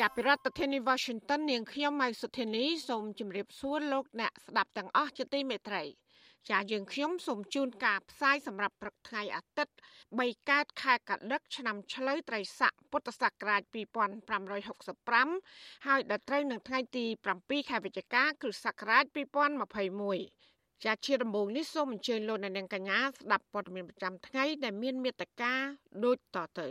[0.00, 5.82] ចាប់ពីរដ្ឋធានី Washington នាងខ្ញុំម៉ៃសុធានីសូមជម្រាបសួរលោកអ្នកស្ដាប់ទាំងអស់ជាទីមេត្រី
[6.50, 9.74] ចាយើងខ្ញុំសូមជូនការផ្សាយសម្រាប់ព្រឹកថ្ងៃអាទិត្យ
[10.08, 13.62] 3កើតខែកដឹកឆ្នាំឆ្លូវត្រីស័កពុទ្ធសករាជ
[14.54, 17.04] 2565ហើយដល់ត្រូវនឹងថ្ងៃទី
[17.38, 19.04] 7ខែវិច្ឆិកាគ្រិស្តសករាជ
[20.14, 25.52] 2021ជាជាដំបូងនេះសូមអញ្ជើញលោកអ្នកនាងកញ្ញាស្ដាប់ព័ត៌មានប្រចាំថ្ងៃដែលមានមេត្តា
[26.04, 26.68] ដូចតទៅ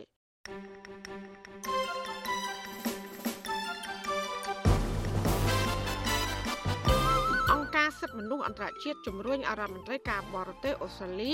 [8.00, 11.33] សិទ្ធិមនុស្សអន្តរជាតិជំរុញឲ្យរដ្ឋមន្ត្រីការបរទេសអូស្ត្រាលី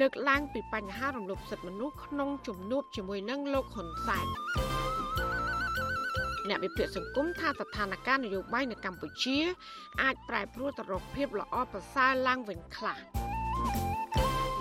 [0.00, 4.26] លើកឡើងពីបញ្ហារំលោភសិទ្ធិមនុស្សក្នុងជំនួបជាមួយនឹងលោកហ៊ុនសែន
[6.48, 9.38] អ្នកវិភាគសង្គមថាស្ថានភាពនយោបាយនៅកម្ពុជា
[10.02, 12.98] អាចប្រែប្រួលទៅរកភាពល្អប្រសើរឡើងវិញខ្លះ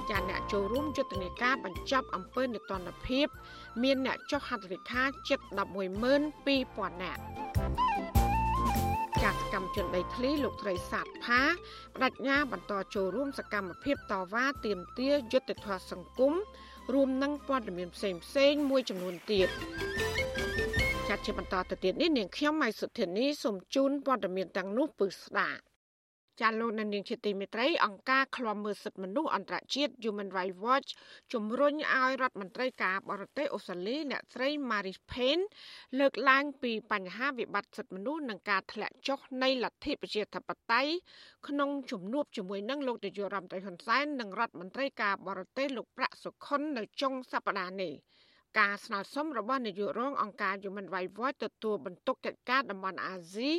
[0.09, 3.27] ចាអ្នកចូលរួមយុទ្ធនាការបញ្ចប់អំពើនិទានភាព
[3.83, 5.39] មានអ្នកចុះហត្ថលេខាជិត
[6.21, 7.21] 112,000នាក់
[9.23, 11.43] ចាសកម្មជនដីធ្លីលោកត្រីសាទផា
[12.01, 16.33] បដិញ្ញាបន្តចូលរួមសកម្មភាពតវ៉ាទាមទារយុត្តិធម៌សង្គម
[16.93, 19.49] រួមនឹងព័ត៌មានផ្សេងផ្សេងៗមួយចំនួនទៀត
[21.07, 25.59] ចាត់ជាបន្តទៅទៀតនេះនាងខ្ញុំម៉ៃសុធានីសូមជូនព័ត៌មានទាំងនោះពឺស្ដាប់
[26.41, 30.89] ចាលោកនាងជាទីមេត្រីអង្គការឃ្លាំមើលសិទ្ធិមនុស្សអន្តរជាតិ Human Rights Watch
[31.33, 35.43] ជំរុញឲ្យរដ្ឋមន្ត្រីការបរទេសអូស្ត្រាលីអ្នកស្រី Marise Payne
[35.99, 40.91] លើកឡើងពីបញ្ហាវិបត្តិសិទ្ធិមនុស្សនិងការធ្លាក់ចុះនៃលទ្ធិប្រជាធិបតេយ្យ
[41.47, 47.93] ក្នុងជំនួបជាមួយនឹងលោកនាយករដ្ឋមន្ត្រីហ៊ុនសែននិងរដ្ឋមន្ត្រីការបរទេសលោកប្រាក់សុខុននៅចុងសប្តាហ៍នេះ
[48.59, 53.51] ការស្នើសុំរបស់នាយករងអង្គការ Human Rights Watch ទទួលបន្ទុកកិច្ចការតំបន់អាស៊ី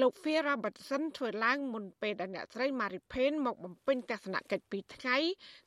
[0.00, 5.16] លោក Phil Robertson ធ្វើឡើងមុនពេលដែលអ្នកស្រី Marie Pen មកបំពេញទស្សនកិច្ច2ថ្ងៃ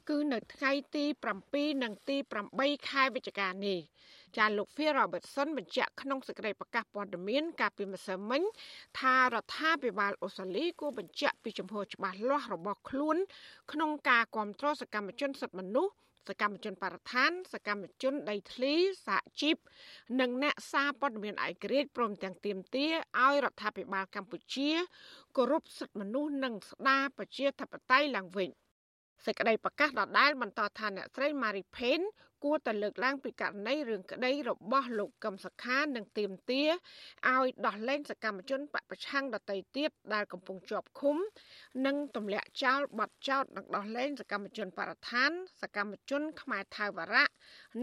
[0.10, 1.06] គឺនៅថ្ងៃទី
[1.44, 2.18] 7និងទី
[2.54, 3.80] 8ខែវិច្ឆិកានេះ
[4.38, 8.42] ចាលោក Phil Robertson បញ្ជាក់ក្នុងសេចក្តីប្រកាសព័ត៌មាន កាលពីម្សិលមិញ
[9.00, 13.18] ថារដ្ឋាភិបាលអូស្ត្រាលីគួរបញ្ជាក់ពីចំហច្បាស់លាស់របស់ខ្លួន
[13.72, 15.94] ក្នុងការគ្រប់គ្រងសកម្មជនសិទ្ធិមនុស្ស
[16.28, 18.74] សកម្មជនបរិស្ថាន សកម្មជនដីធ្លី
[19.08, 19.58] សហជីព
[20.20, 22.94] និងអ្នកសារព័ត៌មានឯករាជ្យព្រមទាំងទាមទារ
[23.24, 24.72] ឲ្យរដ្ឋាភិបាលកម្ពុជា
[25.36, 28.50] គោរពសិទ្ធិមនុស្សនិងស្ដារប្រជាធិបតេយ្យឡើងវិញ
[29.24, 32.02] សេចក្តីប្រកាសដដែលបន្តថាអ្នកស្រី Marie Pen
[32.44, 41.18] គួរតែលើកឡើងពីករណីរឿងក្តីរបស់លោកកឹមសុខានិងទៀមទាឲ្យដោះលែងសកម្មជនបពប្រឆាំងដតីទៀតដែលកំពុងជាប់ឃុំ
[41.86, 47.26] និងទម្លាក់ចោលបទចោទនិងដោះលែងសកម្មជនបរិស្ថាន សកម្មជនខ្មែរថៅវរៈ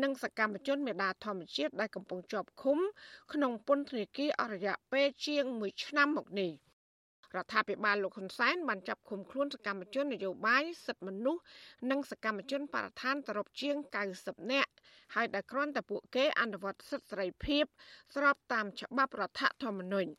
[0.03, 2.78] និងសកម្មជនមេដាធម្មជាតិដែលកំពុងជាប់ឃុំ
[3.32, 6.53] ក្នុងពន្ធនាគារអស់រយៈពេលជាង1ឆ្នាំមកនេះ។
[7.37, 11.43] រដ្ឋាភិបាលលោកហ៊ុនសែនបានចាប់ឃុំខ្លួនសកម្មជននយោបាយសិទ្ធិមនុស្ស
[11.91, 13.76] និងសកម្មជនបរិស្ថានសរុបជាង
[14.15, 14.70] 90នាក់
[15.15, 17.65] ហើយដែលគ្រាន់តែពួកគេអនុវត្តសិទ្ធិសេរីភាព
[18.15, 20.10] ស្របតាមច្បាប់រដ្ឋធម្មនុញ្ញ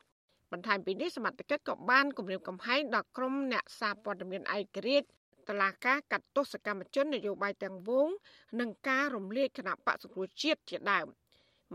[0.52, 5.08] បន្ថែមពីនេះសមត្ថកិច្ចក៏បានគម្រាមកំហែងដល់ក្រុមអ្នកសារព័ត៌មានឯករាជ្យ
[5.48, 8.08] តឡាការកាត់ទោសកម្មជននយោបាយទាំងវង
[8.60, 11.08] និងការរំលាយគណៈបកសង្គ្រោះជាតិជាដើម។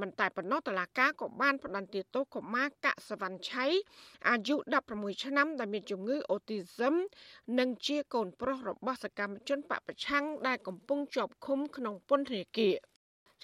[0.01, 3.65] មិនតែប៉ុណ្ណោះតឡាកាក៏បានផ្តន្ទាទោសកុមារកសវណ្ណឆៃ
[4.29, 4.55] អាយុ
[4.89, 6.93] 16ឆ្នាំដែលមានជំងឺអូទីសឹម
[7.59, 12.75] និងជាកូនប្រុសរបស់សកម្មជនបពប្រឆាំងដែលកំពុងជាប់ឃុំក្នុងពន្ធនាគារ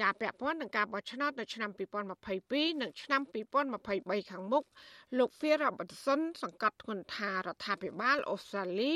[0.02, 1.70] ចាពាក់ព័ន្ធនឹងការបោះឆ្នោតនៅឆ្នាំ
[2.26, 3.22] 2022និងឆ្នាំ
[3.76, 4.64] 2023ខាងមុខ
[5.18, 8.94] លោក Phil Robertson សង្កត់ធ្ងន់ថារដ្ឋាភិបាលអូស្ត្រាលី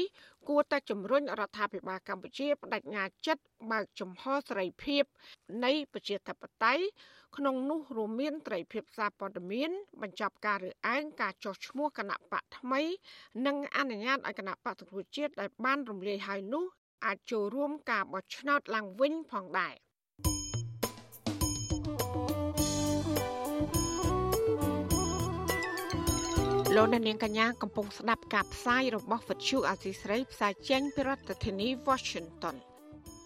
[0.48, 5.04] គួរតែជំរុញរដ្ឋាភិបាលកម្ពុជាបដិញ្ញាចិត្តបើកចំហសេរីភាព
[5.66, 6.84] នៃប្រជាធិបតេយ្យ
[7.38, 9.72] ក្នុងនោះរួមមានត្រីភិបសារព័ត៌មាន
[10.02, 12.82] បញ្ចប់ការរើសអើងការចោះឈ្មោះគណៈបកថ្មី
[13.46, 16.66] និងអនុញ្ញាតឲ្យគណៈបកប្រជាជាតិដែលបានរំលាយហើយនោះ
[17.06, 19.76] អាចចូលរួមការបោះឆ្នោតឡើងវិញផងដែរ
[26.76, 32.56] លោកអ្នកនាងកញ្ញាកំពុងស្ដាប់ការផ្សាយរបស់វិទ្យុអាស៊ីស្រីផ្សាយចេញពីរដ្ឋធានី Washington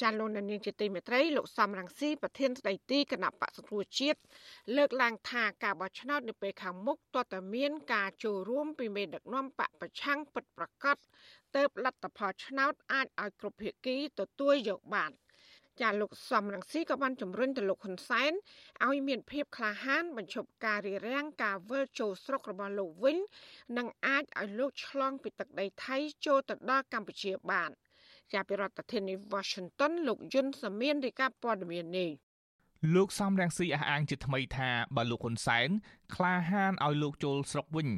[0.00, 4.18] ចាលោកនាងជាទីមេត្រីលោកសំរងស៊ីប្រធានស្ដីទីគណៈបកសង្គ្រោះជាតិ
[4.76, 10.96] លើកឡើងថាការបោះឆ្នោតនៅពេលខាងមុខទោះតែមានការចូលរួមពីមេដឹកនាំបកប្រឆាំងពិតប្រកប
[11.56, 15.12] ទៅលទ្ធផលឆ្នោតអាចឲ្យគ្រប់ភាគីទទួលយកបាន
[15.80, 18.32] ចាលោកសំរងស៊ីក៏បានជំរុញទៅលោកហ៊ុនសែន
[18.86, 23.16] ឲ្យមានភាពក្លាហានបញ្ឈប់ការរារាំងការវិលចូលស្រុករបស់លោកវិញ
[23.76, 25.96] និងអាចឲ្យលោកឆ្លងពីទឹកដីថៃ
[26.26, 27.70] ចូលទៅដល់កម្ពុជាបាន។
[28.32, 32.10] ជាពីរដ្ឋធានី Washington លោកយុនសាមៀនរាយការណ៍ព័ត៌មាននេះ
[32.94, 35.68] លោកសំរងស៊ីអះអាងជាថ្មីថាបើលោកហ៊ុនសែន
[36.14, 37.88] ក្លាហានឲ្យលោកចូលស្រុកវិញ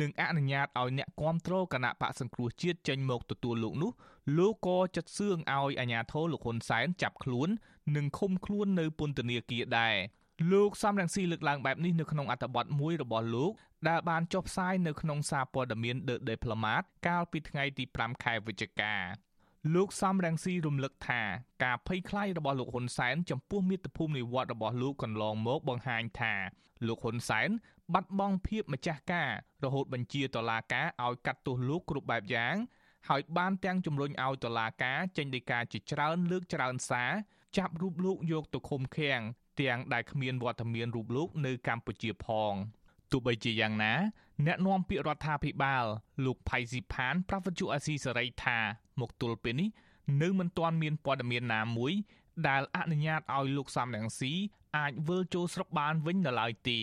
[0.00, 3.90] នឹងអនុញ្ញាតឲ្យអ្នកគាំទ្រគណៈបកសង្គ្រោះជាតិចេញមកទទួលលោកនោះ
[4.38, 7.48] លោកក៏ចាត់សឿងឲ្យអាជ្ញាធរលោកហ៊ុនសែនចាប់ខ្លួន
[7.96, 9.96] និងឃុំខ្លួននៅពន្ធនាគារដែរ
[10.52, 13.52] លោកសំរងស៊ីលើកឡើងបែបនេះនៅក្នុងអត្ថបទមួយរបស់លោក
[13.88, 18.94] ដែលបានចុះផ្សាយនៅក្នុងសារព័ត៌មាន The Diplomat កាលពីថ្ងៃទី5ខែវិច្ឆិកា
[19.74, 21.22] លោកសំរងស៊ីរំលឹកថា
[21.64, 26.34] ការភ័យខ្លាចរបស់លោកហ៊ុនសែនចំពោះមាតុភូមិនិវត្តរបស់លោកកន្លងមកបង្ហាញថា
[26.86, 27.48] លោកហ៊ុនសែន
[27.92, 29.30] បាត់បង់ភាពម្ចាស់ការ
[29.64, 32.54] រហូតបញ្ជាតុលាការឲ្យកាត់ទោសលោកគ្រប់បែបយ៉ាង
[33.08, 37.12] ហើយបានទាំងជំរុញឲ្យតុលាការចេញដីកាជាច្រើនលើកច្រើនសារ
[37.56, 39.20] ចាប់រូបលោកយកទៅឃុំឃាំង
[39.60, 42.54] ទាំងដែលគ្មានវត្តមានរូបលោកនៅកម្ពុជាផង
[43.10, 43.94] ទោះបីជាយ៉ាងណា
[44.46, 45.84] អ្នកនាំពាក្យរដ្ឋាភិបាល
[46.24, 48.58] លោកផៃស៊ីផានប្រវត្តិអាស៊ីសេរីថា
[49.00, 49.68] មកទល់ពេលនេះ
[50.22, 51.92] នៅមិនទាន់មានព័ត៌មានណាមួយ
[52.48, 54.32] ដែលអនុញ្ញាតឲ្យលោកសំរងស៊ី
[54.78, 56.78] អាចវិលចូលស្រុកបានវិញនៅឡើយទេ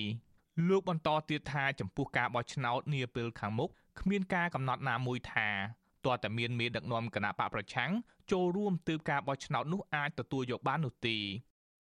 [0.70, 3.70] លោកបន្តទៀតថាចំពោះការបោះឆ្នោតនាពេលខាងមុខ
[4.00, 5.50] គ្មានការកំណត់ណាមួយថា
[6.06, 7.92] តើតែមានមេដឹកនាំគណៈបកប្រឆាំង
[8.32, 11.18] ចូលរួមទើបការបោះឆ្នោតនោះអាចទទួលយកបាននោះទេ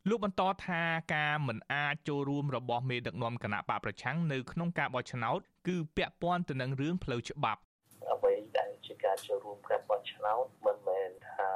[0.07, 0.81] លោកបន្តថា
[1.15, 7.61] ការមិនអាចចូលរួមរបស់មេដឹកនាំគណៈបកប្រឆាំងនៅក្នុងការបោះឆ្នោតគឺពាក់ព័ន្ធទៅនឹងរឿងផ្លូវច្បាប់
[8.11, 11.49] អ្វីដែលជាការចូលរួមការបោះឆ្នោតមិនមែនថា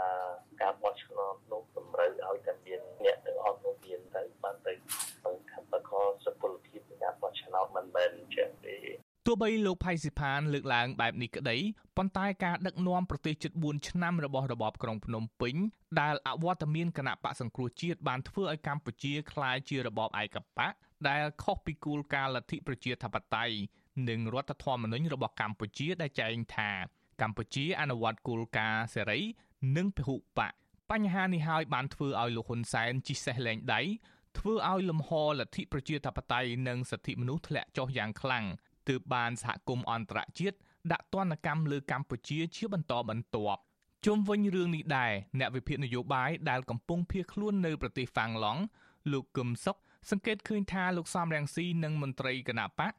[0.61, 4.73] ការបោះឆ្នោតនោះតម្រូវឲ្យតែមានអ្នកទាំងអស់នោះមានទៅបានទៅ
[5.23, 5.91] បង្ខំបក
[6.25, 8.49] សុពលភាពនៃការបោះឆ្នោតមិនមែនចឹង
[9.25, 11.57] ទេទោះបីលោកផៃស៊ីផានលើកឡើងបែបនេះក្តី
[11.97, 15.55] ប៉ុន្តែការដឹកនាំប្រទេសជិត4ឆ្នាំរបស់របបក្រុងភ្នំពេញ
[16.01, 20.73] ដែលអវត្តមានគណៈបកសង្គ្រោះជាតិបានធ្វើឲ្យកម្ពុជាក្លាយជារបបឯកបក
[21.07, 23.55] ដែលខុសពីគោលការណ៍លទ្ធិប្រជាធិបតេយ្យ
[24.09, 26.71] និងរដ្ឋធម្មនុញ្ញរបស់កម្ពុជាដែលចែងថា
[27.21, 29.19] កម្ពុជាអនុវត្តគោលការណ៍សេរី
[29.77, 30.53] និងពហុបក
[30.91, 33.81] បញ្ហានេះហើយបានធ្វើឲ្យលោកហ៊ុនសែនជិះសេះលែងដៃ
[34.37, 35.09] ធ្វើឲ្យលំហ
[35.39, 38.45] លទ្ធិប្រជាធិបតេយ្យនិងសិទ្ធិមនុស្សធ្លាក់ចុះយ៉ាងខ្លាំង
[38.89, 40.57] ទើបបានសហគមន៍អន្តរជាតិ
[40.91, 43.61] ដាក់ទណ្ឌកម្មលើកម្ពុជាជាបន្តបន្ទាប់
[44.05, 48.61] ជុំវិញរឿងនេះដែរអ្នកវិភាគនយោបាយដែលកំពុងភៀសខ្លួននៅប្រទេសហ្វាំងឡង់
[49.11, 49.77] លោកកឹមសុខ
[50.09, 52.93] សង្កេតឃើញថាលោកសំរងស៊ីនិងមន្ត្រីគណៈបក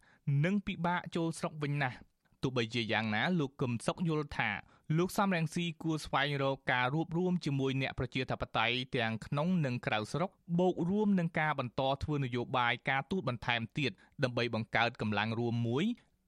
[0.44, 1.96] នឹងពិបាកចូលស្រុកវិញណាស់
[2.42, 4.50] ទោះបីជាយ៉ាងណាលោកកឹមសុខយល់ថា
[4.98, 13.92] លោកសំរងស៊ីគួរស្វែងរកការរួបរวมជាមួយអ្នកប្រជាធិបតេយ្យទាំងក្នុងនិងក្រៅស្រុកបូករួមនឹងការបន្តធ្វើនយោបាយការទូតបន្ថែមទៀត
[14.24, 15.84] ដើម្បីបង្កើតកម្លាំងរួមមួយ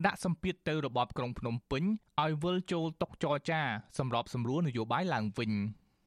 [0.06, 1.82] ដាក់សម្ពាធទៅរបបក្រុងភ្នំពេញ
[2.22, 3.60] ឲ្យវិលចូលតុចរចា
[3.98, 5.52] សម្របសម្រួលនយោបាយឡើងវិញ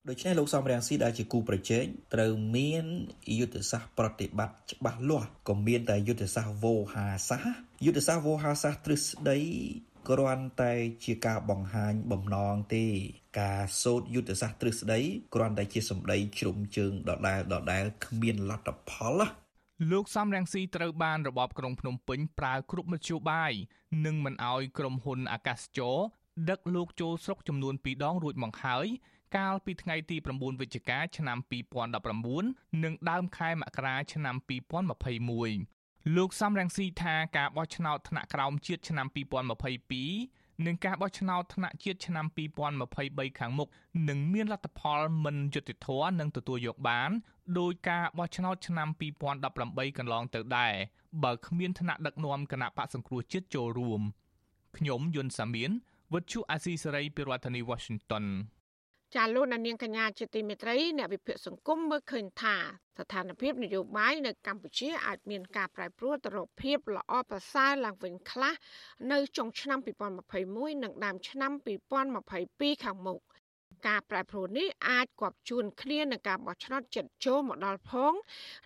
[0.10, 2.86] ដូច្នេះលោកសំរងស៊ីដែលជាគូប្រជែងត្រូវមាន
[3.40, 7.54] យុទ្ធសាស្ត្រប្រតិបត្តិច្បាស់លាស់ក៏មានតែយុទ្ធសាស្ត្រវោហាសាស្ត្រ
[7.86, 9.38] យុទ្ធសាស្ត្រវោហាសាស្ត្រទ្រឹស្ដី
[10.08, 12.86] គ្រាន់តែជាការបង្ហាញបំណងទេ
[13.40, 15.00] ការសូត្រយុទ្ធសាស្ត្រទ្រឹស្ដី
[15.36, 19.20] គ្រាន់តែជាសម្ដីជ្រុំជើងដដែលដដែលគ្មានលទ្ធផល
[19.92, 23.54] លោកសំរងស៊ីត្រូវបានរបបក្រុងភ្នំពេញប្រើគ្រប់មធ្យោបាយ
[24.06, 25.98] និងមិនអោយក្រុមហ៊ុនអាកាសចរ
[26.50, 28.88] ដឹកលោកចូលស្រុកចំនួន2ដងរួចមកហើយ
[29.38, 31.38] កាលពីថ្ងៃទី9វិច្ឆិកាឆ្នាំ
[32.12, 35.79] 2019និងដើមខែមករាឆ្នាំ2021
[36.16, 39.08] លោកសំរងស៊ីថាការបោះឆ្នោតថ្នាក់ក្រោមជាតិឆ្នាំ
[39.86, 42.26] 2022និងការបោះឆ្នោតថ្នាក់ជាតិឆ្នាំ
[42.78, 43.68] 2023ខាងមុខ
[44.10, 47.10] នឹងមានលទ្ធផលមិនយុត្តិធម៌និងទទួលយកបាន
[47.60, 48.88] ដោយការបោះឆ្នោតឆ្នាំ
[49.44, 50.74] 2018កន្លងទៅដែរ
[51.24, 54.02] បើគ្មានថ្នាក់ដឹកនាំគណៈបកសង្គ្រោះជាតិចូលរួម
[54.78, 55.72] ខ្ញុំយុនសាមៀន
[56.14, 58.26] វិទ្យុអាស៊ីសេរីពីរដ្ឋធានី Washington
[59.16, 62.56] ចាលោកនាងកញ្ញាជាទីមេត្រីអ្នកវិភាគសង្គមមើលឃើញថា
[62.98, 68.54] ស្ថានភាពនយោបាយនៅកម្ពុជាអាចមានការប្រែប្រួលទៅរកភាពល្អប្រសើរឡើងវិញខ្លះ
[69.12, 69.80] នៅចុងឆ្នាំ
[70.32, 71.52] 2021និងដើមឆ្នាំ
[72.18, 73.20] 2022ខាងមុខ
[73.88, 78.14] ការប្រែប្រួលនេះអាចគប់ជួនគ្នានឹងការបោះឆ្នោតចិត្តចូលមកដល់ផង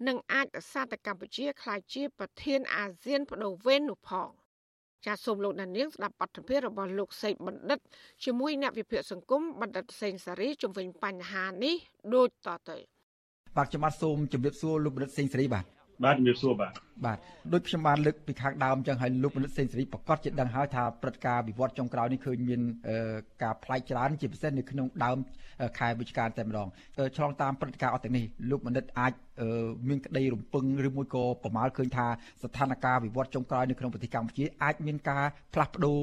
[0.08, 4.30] និងអាចរសាទៅកម្ពុជាក្លាយជាប្រធានអាស៊ានបដូវវេននោះផង
[5.06, 7.80] ចាសសូមលោកដានៀងស្ដាប់បទសម្ភាសន៍របស់លោកសេកបណ្ឌិត
[8.26, 11.76] ជាមួយអ្នកវិភាគសង្គមបណ្ឌិតសេងសារីជំវិញបញ្ហានេះ
[12.14, 12.78] ដូចតទៅ
[13.58, 15.66] បាទខ្ញុំបាទសូមជម្រាបសួរលោកបណ្ឌិតសេងសារីបាទ
[16.04, 16.72] បាទជំរាបសួរបាទ
[17.06, 17.18] បាទ
[17.54, 22.62] ដូចខ្ញុំបានលើកពីខាងដើមចឹងហើយលោកមនិតសេនស៊ូរីប្រកាសជាដឹងហើយថាព្រឹត្តិការណ៍វិវត្តចុងក្រោយនេះឃើញមាន
[23.44, 25.18] ការផ្លាច់ច្រើនជាពិសេសនៅក្នុងដើម
[25.80, 26.68] ខែវិច្ឆិកាតែម្ដង
[27.18, 29.14] ឆ្លងតាមព្រឹត្តិការណ៍អត់ទាំងនេះលោកមនិតអាច
[29.90, 32.08] មានក្តីរំពឹងឬមួយក៏ប្រមាលឃើញថា
[32.44, 35.24] ស្ថានភាពវិវត្តចុងក្រោយនៅក្នុងប្រទេសកម្ពុជាអាចមានការ
[35.54, 36.02] ផ្លាស់ប្ដូរ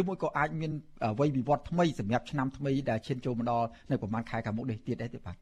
[0.00, 0.72] ឬមួយក៏អាចមាន
[1.04, 5.36] អ្វីវិវត្តថ្មីសម្រាប់ឆ្នាំថ្មីដែលឈានចូលមកដល់នៅប្រហែលខែខាងមុខនេះទៀតដែរទេបាទ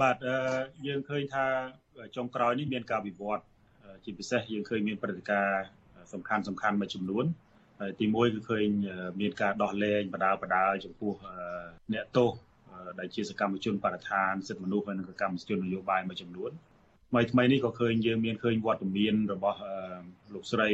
[0.00, 0.16] បាទ
[0.86, 1.46] យើងឃើញថា
[2.16, 3.44] ចុងក្រោយនេះមានការវិវត្ត
[4.04, 5.64] ជាពិសេសយើងឃើញមានព្រឹត្តិការណ៍
[6.12, 7.24] សំខាន់សំខាន់មួយចំនួន
[8.00, 8.66] ទីមួយគឺឃើញ
[9.20, 11.12] មានការដោះលែងបដាបដាចំពោះ
[11.94, 12.30] អ្នកទោស
[12.98, 16.50] ដែលជាសកម្មជនបរិស្ថានសិទ្ធិមនុស្សហើយនិងសកម្មជននយោបាយមួយចំនួន
[17.10, 19.60] ថ្មីថ្មីនេះក៏ឃើញយើងមានឃើញវត្តមានរបស់
[20.34, 20.70] លោកស្រី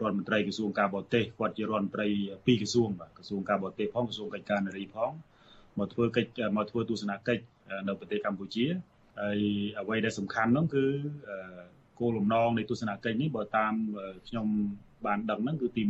[0.00, 2.06] រដ្ឋមន្ត្រីក្រសួងការបរទេសគាត់ជារដ្ឋមន្ត្រី
[2.46, 5.12] ពីរក្រសួងបាទក្រសួងការបរទេសផងក្រសួងកិច្ចការនារីផង
[5.78, 7.42] មកធ្វើកិច្ចមកធ្វើទស្សនកិច្ច
[7.88, 8.66] នៅប្រទេសកម្ពុជា
[9.22, 9.40] ហើយ
[9.80, 10.84] អ្វីដែលសំខាន់នោះគឺ
[12.00, 13.72] គោលបំណងនៃទស្សនកិច្ចនេះបើតាម
[14.28, 14.46] ខ្ញុំ
[15.06, 15.82] បានដឹងហ្នឹងគឺទី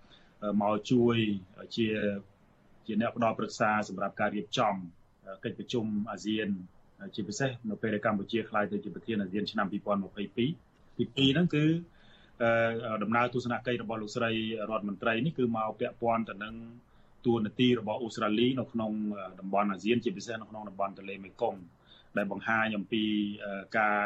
[0.00, 1.16] 1មកជួយ
[1.76, 1.86] ជា
[2.86, 4.74] ជាអ្នកផ្ដល់ប្រឹក្សាសម្រាប់ការរៀបចំ
[5.44, 6.48] កិច្ចប្រជុំអាស៊ាន
[7.14, 10.46] ជាពិសេសនៅពេលដែលកម្ពុជាក្លាយទៅជាប្រធានអាស៊ានឆ្នាំ2022ទី
[11.26, 11.64] 2ហ្នឹងគឺ
[13.02, 14.30] ដំណើរទស្សនកិច្ចរបស់លោកស្រី
[14.70, 16.54] រដ្ឋមន្ត្រីនេះគឺមកពាក់ព័ន្ធទៅនឹង
[17.26, 18.92] ទួនាទីរបស់អូស្ត្រាលីនៅក្នុង
[19.40, 21.60] តំបន់អាស៊ានជាពិសេសនៅក្នុងតំបន់ទន្លេមេគង្គ
[22.18, 23.02] ដែលបង្ហាញអំពី
[23.78, 23.98] ការ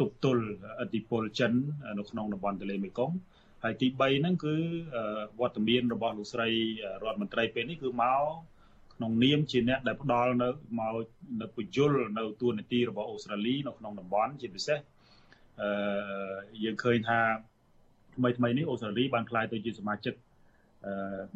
[0.00, 0.44] ទប់ទល់
[0.82, 1.52] ឥទ្ធិពលចិន
[1.98, 3.16] នៅក្នុងតំបន់ទន្លេមេគង្គ
[3.64, 4.54] ហើយទី3ហ្នឹងគឺ
[5.40, 6.48] វត្តមានរបស់លោកស្រី
[7.04, 8.22] រដ្ឋមន្ត្រីពេលនេះគឺមក
[8.94, 10.48] ក្នុងនាមជាអ្នកដែលផ្ដល់នៅ
[10.80, 10.94] មក
[11.40, 14.78] នៅពយលនៅទួនាទីរបស់អូស្ត្រាលីនៅក្នុងតំបន់ជាពិសេស
[15.62, 15.70] អឺ
[16.64, 17.20] យើងឃើញថា
[18.16, 20.14] ថ្មីថ្មីនេះអូស្ត្រាលីបានក្លាយទៅជាសមាជិក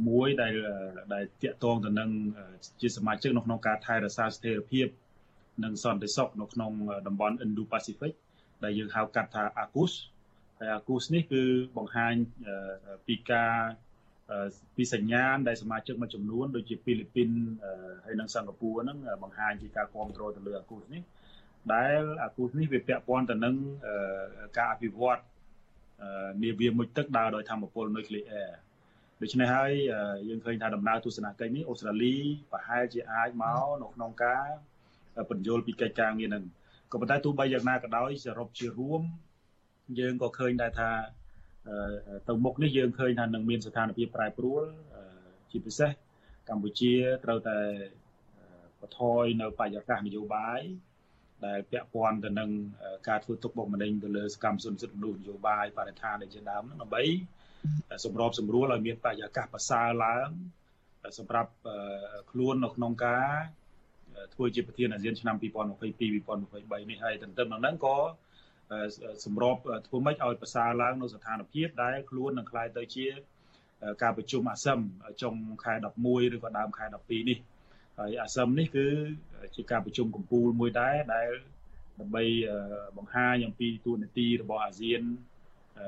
[0.09, 0.55] មួយដែល
[1.15, 2.11] ដែលតាក់ទងទៅនឹង
[2.81, 4.87] ជាសមាជិកនៅក្នុងការថែរក្សាស្ថិរភាព
[5.65, 6.73] និងសន្តិសុខនៅក្នុង
[7.07, 8.13] តំបន់ Indo-Pacific
[8.65, 9.93] ដែលយើងហៅកាត់ថា AUKUS
[10.59, 11.43] ហើយ AUKUS នេះគឺ
[11.77, 12.15] បង្ហាញ
[13.07, 13.55] ពីការ
[14.77, 17.31] ពីសញ្ញាណដែលសមាជិកមួយចំនួនដូចជាហ្វីលីពីន
[18.05, 21.03] ហើយនិងសិង្ហបុរីហ្នឹងបង្ហាញពីការគ្រប់គ្រងទៅលើ AUKUS នេះ
[21.75, 23.55] ដែល AUKUS នេះវាពាក់ព័ន្ធទៅនឹង
[24.57, 25.21] ការអភិវឌ្ឍ
[26.43, 28.51] នាវាមុជទឹកដើរដោយធម្មពលនុយក្លេអ៊ែរ
[29.23, 29.73] ដូច្នេះហើយ
[30.29, 32.15] យើងឃើញថាដំណើរទស្សនកិច្ចនេះអូស្ត្រាលី
[32.53, 34.49] ប្រហែលជាអាចមកនៅក្នុងការ
[35.31, 36.45] បញ្យលពីកិច្ចការងារនឹង
[36.93, 39.03] ក៏ប៉ុន្តែទោះបីយ៉ាងណាក៏ដោយសរុបជារួម
[39.99, 40.91] យើងក៏ឃើញដែរថា
[42.29, 44.65] ទៅមុខនេះយើងឃើញថានឹងមានស្ថានភាពប្រែប្រួល
[45.51, 45.91] ជាពិសេស
[46.49, 46.95] កម្ពុជា
[47.25, 47.59] ត្រូវតែ
[48.81, 50.61] បន្ថយនៅបរិយាកាសនយោបាយ
[51.47, 52.51] ដែលពាក់ព័ន្ធទៅនឹង
[53.09, 57.05] ការធ្វើទុកបុកម្នេញទៅលើសកម្មជនសិទ្ធិមនុស្សនយោបាយបរិស្ថានជាដើមហ្នឹងដើម្បី
[58.05, 60.29] សម្របសម្រួលឲ្យមានបរិយាកាសប្រសើរឡើង
[61.19, 61.51] សម្រាប់
[62.31, 63.31] ខ្លួននៅក្នុងការ
[64.35, 67.97] ធ្វើជាប្រធានអាស៊ានឆ្នាំ2022 2023នេះហើយទន្ទឹមនឹងហ្នឹងក៏
[69.25, 69.57] សម្រប
[69.87, 73.07] ធ្វើម៉េចឲ្យប្រសើរឡើងនៅស្ថានភាពដែលខ្លួននឹងក្លាយទៅជា
[74.03, 74.81] ការប្រជុំអាស៊ឹម
[75.23, 75.35] ចុង
[75.65, 77.39] ខែ11ឬក៏ដើមខែ12នេះ
[77.99, 78.87] ហើយអាស៊ឹមនេះគឺ
[79.57, 81.31] ជាការប្រជុំកម្ពុជាមួយដែរដែល
[82.01, 82.25] ដើម្បី
[82.97, 85.03] បង្ហាញអំពីទូនាទីរបស់អាស៊ាន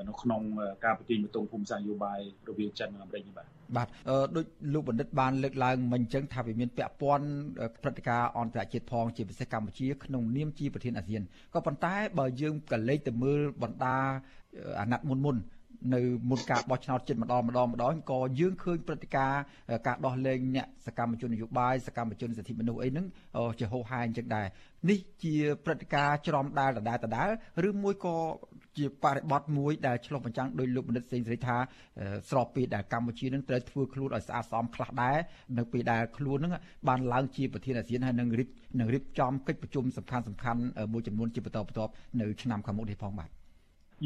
[0.09, 0.43] នៅក្នុង
[0.85, 3.89] ការប្រទាញបទងភូមិសាស្ត្រនយោបាយរវាងចិននិងអាមេរិកនេះបាទបាទ
[4.37, 7.27] ដូចលោកបណ្ឌិតបានលើកឡើងមិញអញ្ចឹងថាវាមានពាក់ព័ន្ធ
[7.83, 11.23] ព្រឹត្តិការណ៍អន្តរជាតិផងជាពិសេសកម្ពុជាក្នុងនាមជាប្រធានអាស៊ាន
[11.55, 13.97] ក៏ប៉ុន្តែបើយើងក៏លេចទៅមើលបណ្ដា
[14.81, 15.37] អាណត្តិមុនមុន
[15.95, 19.41] នៅមុនការបោះឆ្នោតចិត្តម្ដងម្ដងម្ដងក៏យើងឃើញព្រឹត្តិការណ៍
[19.87, 23.07] ការដោះលែងអ្នកសកម្មជននយោបាយសកម្មជនសិទ្ធិមនុស្សអីហ្នឹង
[23.59, 24.47] ជាហោហាយអញ្ចឹងដែរ
[24.91, 25.35] នេះជា
[25.65, 27.29] ព្រឹត្តិការណ៍ច្រំដាលដដែលដដែល
[27.69, 28.17] ឬមួយក៏
[28.79, 31.57] ជាបរិបទមួយដែលឆ្លុះបញ្ចាំងដោយលោកបណ្ឌិតសេងសេរីថា
[32.31, 35.17] ស្របពេលដែលកម្ពុជានឹងត្រូវធ្វើខ្លួនឲ្យស្អាតស្អំខ្លះដែរ
[35.59, 36.53] នៅពេលដែលខ្លួននឹង
[36.89, 38.49] បានឡើងជាប្រធានអាស៊ានហើយនឹងរៀប
[38.81, 40.61] នឹងរៀបចំកិច្ចប្រជុំសំខាន់សំខាន់
[40.93, 43.40] មួយចំនួនជាបន្តបន្ទាប់នៅឆ្នាំខាងមុខនេះផងបាទ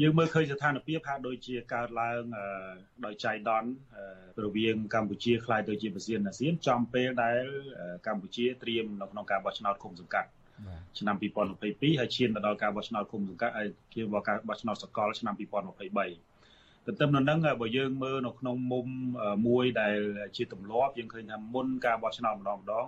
[0.01, 2.21] យើងមើលឃើញស្ថានភាពហាក់ដូចជាកើតឡើង
[3.05, 3.69] ដោយចៃដន្យ
[4.43, 7.41] រវាងកម្ពុជាខ្លាយទៅជាប្រធានអាស៊ានចំពេលដែល
[8.07, 10.29] កម្ពុជាត្រៀមនៅក្នុងការបោះឆ្នោតឃុំសង្កាត់
[10.99, 18.85] ឆ្នាំ2022ហើយឈានទៅដល់ការបោះឆ្នោតឃុំសង្កាត់ហើយជាការបោះឆ្នោតសកលឆ្នាំ2023ទន្ទឹមនឹងហ្នឹងបើយើងមើលនៅក្នុងមុំ
[19.47, 19.97] មួយដែល
[20.35, 22.87] ជាទម្លាប់យើងឃើញថាមុនការបោះឆ្នោតម្ដងម្ដង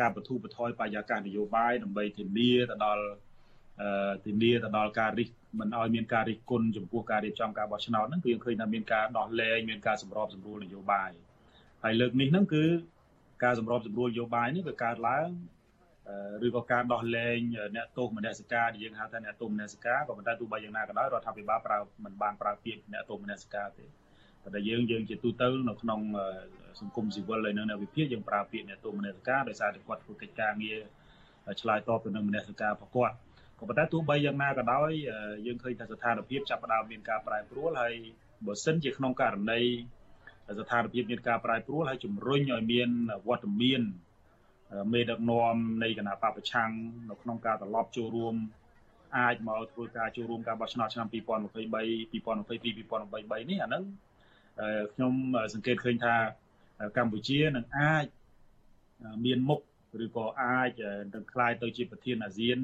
[0.00, 3.04] ការបទូបថយបរិយាកាសនយោបាយដើម្បីធានាទៅដល់
[4.24, 5.28] ធានាទៅដល់ការរិះ
[5.60, 11.10] មិនឲ្យមានការរិះគន់ចំពោះការរៀបចំការបោះឆ្នោតហ្នឹងគឺយើងឃើញថាមានការដោះលែងមានការសម្របសម្រួលនយោបាយ
[11.84, 12.64] ហើយលើកនេះហ្នឹងគឺ
[13.44, 15.28] ការសម្របសម្រួលនយោបាយនេះវាកើតឡើង
[16.46, 17.38] ឬក៏ការដោះលែង
[17.76, 23.84] អ្នកទោសមនសិការដែលយើងហៅថាអ្នកទោសមនសិការក៏ប៉ុន្តែទោះបីយ៉ាងណាក៏ដោយរដ្ឋាភិបាលប្រើមិនបានប្រើពាក្យអ្នកទោសមនសិការទេ
[24.42, 26.00] ប៉ុន្តែយើងយើងជាទូទៅនៅក្នុង
[26.80, 30.80] សង្គមស៊ីវិលហើយនៅនៅវិភាគយើងប្រើពាក្យអ្នកទោសមនសិការដោយសារតែគាត់ធ្វើកិច្ចការងារ
[31.60, 33.16] ឆ្លើយតបទៅនឹងមនសិការរបស់គាត់
[33.60, 34.90] ក៏ប៉ុន្តែទោះបីយ៉ាងណាក៏ដោយ
[35.46, 37.94] យើងឃើញថាស្ថានភាពចាប់ផ្ដើមមានការប្រែប្រួលហើយ
[38.46, 39.60] បើសិនជាក្នុងករណី
[40.58, 42.88] ស្ថានភាពមានការប្រែប្រួលហើយជំរុញឲ្យមាន
[43.28, 43.82] វត្តមាន
[44.92, 46.70] មេដឹកនាំនៃគណៈបពប្រឆាំង
[47.10, 48.34] នៅក្នុងការត្រឡប់ចូលរួម
[49.18, 51.16] អាចមកធ្វើការចូលរួមការបោះឆ្នោតឆ្នាំ2023 2022 2023
[53.50, 53.84] នេះអាហ្នឹង
[54.94, 55.12] ខ្ញុំ
[55.54, 56.14] សង្កេតឃើញថា
[56.96, 58.06] កម្ពុជានឹងអាច
[59.24, 59.60] មានមុខ
[60.04, 60.70] ឬក៏អាច
[61.14, 62.58] នឹងក្លាយទៅជាប្រធានអាស៊ាន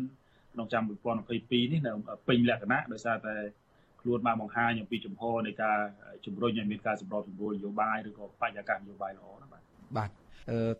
[0.57, 1.93] ក្នុងឆ្នាំ2022នេះនៅ
[2.29, 3.35] ពេញលក្ខណៈដោយសារតែ
[4.01, 5.79] ខ្លួនបានបង្ហាញអំពីចំហនៃការ
[6.27, 9.63] ជំរុញឲ្យមានការសម្របសម្រួលនយោបាយឬក៏បរិយាកាសនយោបាយល្អណាបាទ
[9.97, 10.11] បាទ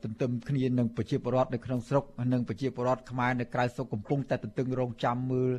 [0.03, 5.51] ទន្ទឹមគ្នានឹងប្រជាពលរដ្ឋនៅក្នុងស្រុកនិងប្រជាពលរដ្ឋខ្មែរនៅក្រៅស្រុកកំពុងតែទន្ទឹងរង់ចាំមើល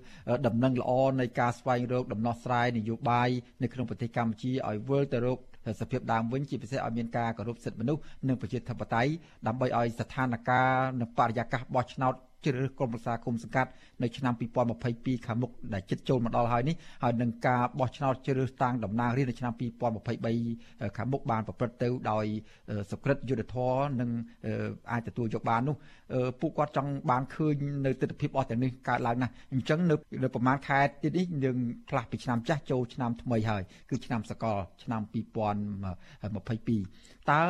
[0.48, 3.30] ដំណឹងល្អនៃការស្វែងរកដំណោះស្រាយនយោបាយ
[3.64, 5.40] នៅក្នុងប្រទេសកម្ពុជាឲ្យវិលទៅរក
[5.80, 9.12] សភាពដើមវិញជាពិសេសឲ្យមានការគោរពសិទ្ធិមនុស្សនិងប្រជាធិបតេយ្យ
[9.48, 10.66] ដើម្បីឲ្យស្ថានភាព
[11.00, 12.14] និងបរិយាកាសបោះឆ្នោត
[12.48, 13.70] ជ្រើសរើសក្រុមប្រឹក្សាគុំសង្កាត់
[14.04, 14.34] នៅឆ្នាំ
[14.80, 22.26] 2022ខាងមុខដែលជិតចូលមកដល់ហើយនេះហើយនឹងការបោះឆ្នោតជ្រើសរើសតាំងតំណាងរាស្ត្រនៅឆ្នាំ2023ខាងមុខបានប្រព្រឹត្តទៅដោយ
[22.92, 24.10] សុក្រិតយុទ្ធធរនិង
[24.92, 25.76] អាចទទួលយកបាននោះ
[26.42, 27.54] ពួកគាត់ចង់បានឃើញ
[27.86, 31.56] នៅទស្សនវិជ្ជាអស់ទាំងនេះកើតឡើងណាស់អញ្ចឹងនៅនៅប្រហែលខែទៀតនេះនឹង
[31.90, 37.44] ផ្លាស់ពីឆ្នាំចាស់ចូលឆ្នាំថ្មីហើយគឺឆ្នាំសកលឆ្នាំ2022តើ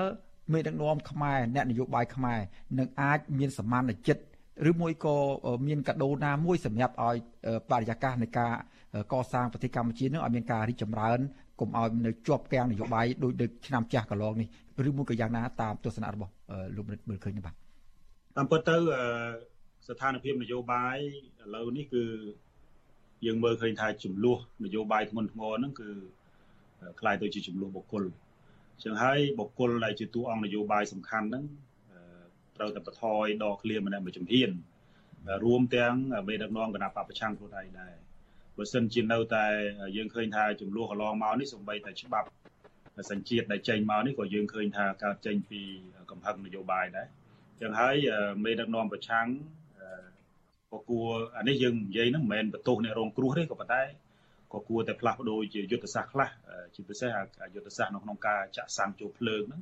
[0.53, 2.39] មេដឹកនាំខ្មែរអ្នកនយោបាយខ្មែរ
[2.79, 4.23] នឹងអាចមានសមានចិត្ត
[4.70, 5.16] ឬមួយក៏
[5.66, 7.16] មានកាដូណាមួយសម្រាប់ឲ្យ
[7.70, 8.52] បរិយាកាសនៃការ
[9.12, 11.18] កសាងប្រទេសកម្ពុជានឹងឲ្យមានការរីកចម្រើន
[11.61, 14.49] កុំឲ្យនៅជាប់គាំងនយោបាយដូចដូចឆ្នាំចាស់កន្លងនេះ
[14.88, 16.33] ឬមួយក៏យ៉ាងណាតាមទស្សនៈរបស់
[16.76, 17.55] លោកនិតមើលឃើញបាទ
[18.37, 18.76] តាមពិតទៅ
[19.88, 20.96] ស្ថានភាពនយោបាយ
[21.42, 22.05] ឥឡូវនេះគឺ
[23.26, 25.88] យើងមើលឃើញថាចំនួននយោបាយធ្ងន់ធ្ងរហ្នឹងគឺ
[27.00, 28.05] คล้ายទៅជាចំនួនបុគ្គល
[28.83, 31.44] ចឹងហើយបុគ្គលដែលជាតួអង្គនយោបាយសំខាន់ហ្នឹង
[32.60, 34.50] ត្រូវតែបន្ថយដកឃ្លាម្នាក់មួយជំហាន
[35.43, 35.93] រួមទាំង
[36.28, 37.93] មេដឹកនាំគណៈបពប្រឆាំងខ្លួនឯងដែរ
[38.58, 39.46] បើសិនជានៅតែ
[39.98, 42.28] យើងឃើញថាចំនួនកន្លងមកនេះសំបីតែច្បាប់
[43.12, 45.62] សញ្ជាតិដែលចេញមកនេះក៏យើងឃើញថាកើតចេញពី
[46.12, 47.08] កំហឹងនយោបាយដែរ
[47.62, 47.96] ចឹងហើយ
[48.43, 49.28] មេដឹកនាំប្រឆាំង
[50.72, 53.84] ក៏គួរអានេះយើងនិយាយហ្នឹងមិនមែនបន្ទោសអ្នករងគ្រោះទេក៏ប៉ុន្តែ
[54.54, 56.30] ក៏គួរតែផ្លាស់ប្ដូរជាយុទ្ធសាស្ត្រខ្លះ
[56.76, 57.10] ជាពិសេស
[57.54, 59.62] យុទ្ធសាស្ត្រនៅក្នុងការចាក់សាំចូលភ្លើងហ្នឹង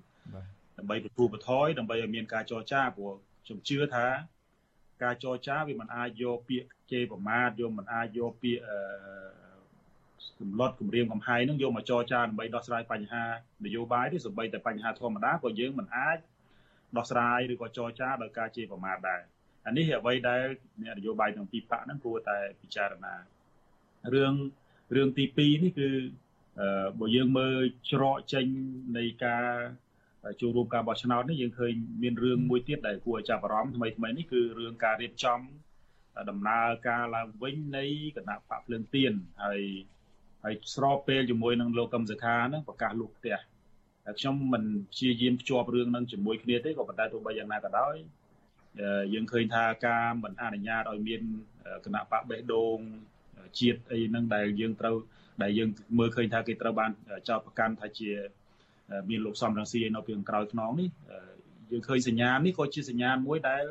[0.78, 3.12] ដើម្បីបទូបថយដើម្បីឲ្យមានការចរចាព្រោះ
[3.46, 4.08] ខ្ញុំជឿថា
[5.04, 8.78] ការចរចាវាមិនអាចយកពាក្យជេរប្រមាថយកមិនអាចយកពាក្យអឺ
[10.40, 13.26] សម្លុតគម្រាមកំហែងនឹងយកមកចរចាដើម្បីដោះស្រាយបញ្ហា
[13.66, 16.18] នយោបាយទេសូម្បីតែបញ្ហាធម្មតាក៏យើងមិនអាច
[16.98, 19.22] ដោះស្រាយឬក៏ចរចាដោយការជេរប្រមាថដែរ
[19.68, 20.44] អានេះអ្វីដែល
[20.82, 23.16] អ្នកនយោបាយទាំងពីរប៉ាក់ហ្នឹងគួរតែពិចារណា
[24.14, 24.34] រឿង
[24.96, 25.90] រឿងទី2នេះគឺ
[27.00, 27.58] បើយើងមើល
[27.92, 28.46] ច្រកចេញ
[28.98, 29.48] នៃការ
[30.42, 35.40] ចូលរួមការបោះឆ្នោតនេះយើងឃើញមានរឿងមួយទៀតដែលគួរឲ្យចាប់អារម្មណ៍ថ្មីថ្មីនេះគឺរឿងការរៀបចំ
[36.30, 37.86] ដំណើរការឡើងវិញនៃ
[38.18, 39.62] គណៈបកភ្លើងទៀនហើយ
[40.44, 43.38] ហើយស្របពេលជាមួយនឹងលោកកឹមសុខាហ្នឹងប្រកាសលូកផ្ទះ
[44.06, 47.96] ហើយខ្ញុំមិនព្យាយាមភ្ជាប់រឿងហ្នឹងជាមួយគ្នាទេក៏ប៉ុន្តែទោះបីយ៉ាងណាក៏ដោយ
[49.14, 51.22] យើងឃើញថាការមិនអនុញ្ញាតឲ្យមាន
[51.86, 52.78] គណៈបកបេះដូង
[53.60, 54.96] ជាតិអីហ្នឹងដែលយើងត្រូវ
[55.44, 56.92] ដែលយើងមើលឃើញថាគេត្រូវបាន
[57.30, 58.10] ចោទប្រកាន់ថាជា
[59.10, 60.90] មានលោកសំរងស៊ីនៅពីក្រោយខ្នងនេះ
[61.72, 63.66] យើងឃើញសញ្ញានេះក៏ជាសញ្ញាមួយដែល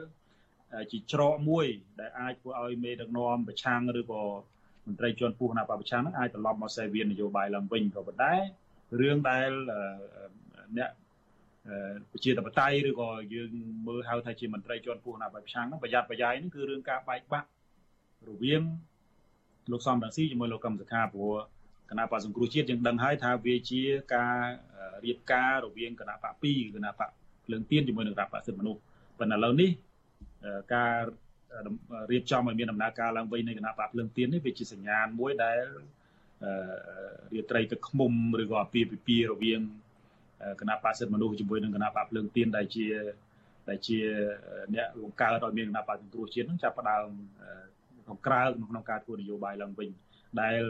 [0.93, 1.67] ជាច្រកមួយ
[2.01, 4.23] ដែលអាចធ្វើឲ្យមេដឹកនាំប្រឆាំងឬក៏
[4.87, 8.35] មន្ត្រីជាន់ខ្ពស់គណៈបព្វប្រឆាំងនឹងអាចត្រឡប់មកសេវានយោបាយឡើងវិញក៏ប៉ុន្តែ
[9.01, 9.51] រឿងដែល
[10.79, 10.91] អ្នក
[12.13, 13.51] ប្រជាធិបតេយ្យឬក៏យើង
[13.87, 17.49] មើលហៅថាជាមន្ត្រីជាន់ខ្ពស់គណៈបព្វប្រឆាំងនឹងប្រយ័ត្នប្រយែងនឹងគឺរឿងការបែកបាក់
[18.29, 18.63] រវាង
[19.73, 21.35] លោកសំរងស៊ីជាមួយលោកកឹមសុខាព្រោះ
[21.91, 23.81] គណៈបកសង្គ្រោះជាតិយើងដឹងហើយថាវាជា
[24.15, 24.39] ការ
[25.05, 27.11] រៀបការរវាងគណៈបក2គណៈបក
[27.45, 28.81] ភ្លើងទៀនជាមួយនឹងគណៈបកសិទ្ធិមនុស្ស
[29.19, 29.71] ប៉ុន្តែឥឡូវនេះ
[30.75, 30.95] ការ
[32.11, 35.59] រៀបចំឲ្យមានដំណើរការឡើងវិញនៃគណៈបកភ្លើងទៀននេះវាជាសញ្ញាណមួយដែល
[37.35, 39.61] រាត្រីទឹកខ្មុំឬក៏អាពាហ៍ពិពាហ៍រវាង
[40.61, 42.87] គណៈបកសិទ្ធិមនុស្សជាមួយនឹងគណៈបកភ្លើងទៀនដែលជា
[43.69, 43.99] ដែលជា
[44.75, 47.07] អ្នកបង្កើតឲ្យមានគណៈបកសង្គ្រោះជាតិនឹងចាប់ផ្ដើម
[48.05, 49.89] ក្នុងក្រៅក្នុងការធ្វើនយោបាយឡើងវិញ
[50.43, 50.61] ដែល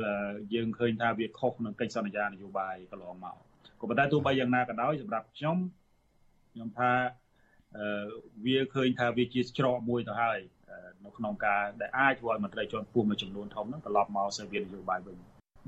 [0.54, 3.36] យើងឃើញថាវាខុសនឹងកិច្ចសន្យានយោបាយកន្លងមក
[3.80, 5.56] ក៏ប៉ុន្តែទោះបីយ៉ាងណាក៏ដោយសម្រាប់ខ្ញុំ
[6.52, 6.92] ខ្ញុំថា
[8.44, 10.38] វាឃើញថាវាជាច្រកមួយទៅហើយ
[11.04, 15.16] នៅក្នុងការដែលអាចធ្វើឲ្យមន្ត្រីជាន់ខ្ពស់មួយចំនួនធំហ្នឹងត្រឡប់មកសេវានយោបាយវិញ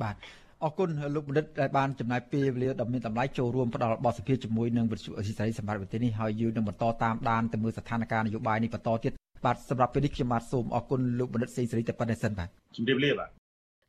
[0.02, 0.16] បាទ
[0.64, 9.12] អរគុណលោកបណ្ឌិតដែលបានចំណាយពេលវេលាដ៏មានតម្លៃចូលរួមផ្ដល់បទសភាជាមួយនឹងវិទ្យុអេស៊ីសរ៉ៃសម្រាប់ប្រទេសនេះហើយយើងនឹងបន្តតាមដានទៅមើលស្ថានភាពនយោបាយនេះបន្តទៀត
[9.44, 13.30] បាទសម្រាប់ពេលនេះខ្ញុំបាទសូមអរគុណលោកបណ្ឌិតសេងសេរីតែប៉ុណ្្នេះសិនបាទជំរាបលាបាទ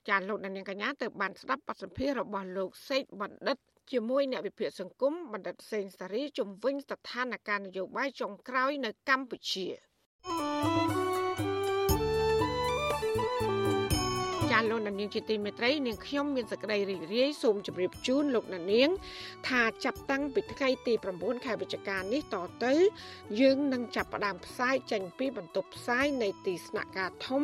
[0.09, 3.57] ចាលោកនាងកញ្ញាទៅបានស្ដាប់បទសម្ភាសន៍របស់លោកសេកបណ្ឌិត
[3.91, 9.67] ជាមួយអ្នកវិភាគសង្គមបណ្ឌិតសេងសារីជំវិញស្ថានភាពនយោបាយចុងក្រោយនៅកម្ពុជា
[14.51, 18.89] ចាលោកនាងជាទីមេត្រីនាងខ្ញុំមានសេចក្តីរីករាយសូមជម្រាបជូនលោកនាង
[19.47, 22.73] ថាចាប់តាំងពីថ្ងៃទី9ខែវិច្ឆិកានេះតទៅ
[23.39, 27.43] យើងនឹងចាប់ផ្ដើមផ្សាយចេញពីបន្ទប់ផ្សាយនៃទីស្នាក់ការធំ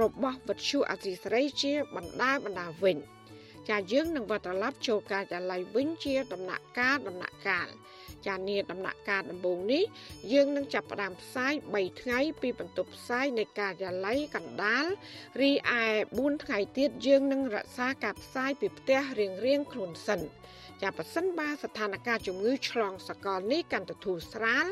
[0.00, 2.98] របស់វិទ្យុអសីសេរីជាបណ្ដាបណ្ដាវិញ។
[3.68, 7.68] ចាយើងនឹងវិលត្រឡប់ចូលការិយាល័យវិញជាដំណាក់កាលដំណាក់កាល
[8.26, 9.84] ចានាដំណាក់កាលដំបូងនេះ
[10.32, 14.86] យើងនឹងចាប់ផ្ដើមផ្សាយ3ថ្ងៃពីបន្ទប់ផ្សាយនៃការិយាល័យកណ្ដាល
[15.40, 19.26] រីឯ4ថ្ងៃទៀតយើងនឹងរក្សាការផ្សាយពីផ្ទះរៀ
[19.58, 20.20] ងៗខ្លួនសិន
[20.82, 24.66] ចាប៉ះសិនបាស្ថានភាពជំងឺឆ្លងសកលនេះកាន់តែធូរស្រាល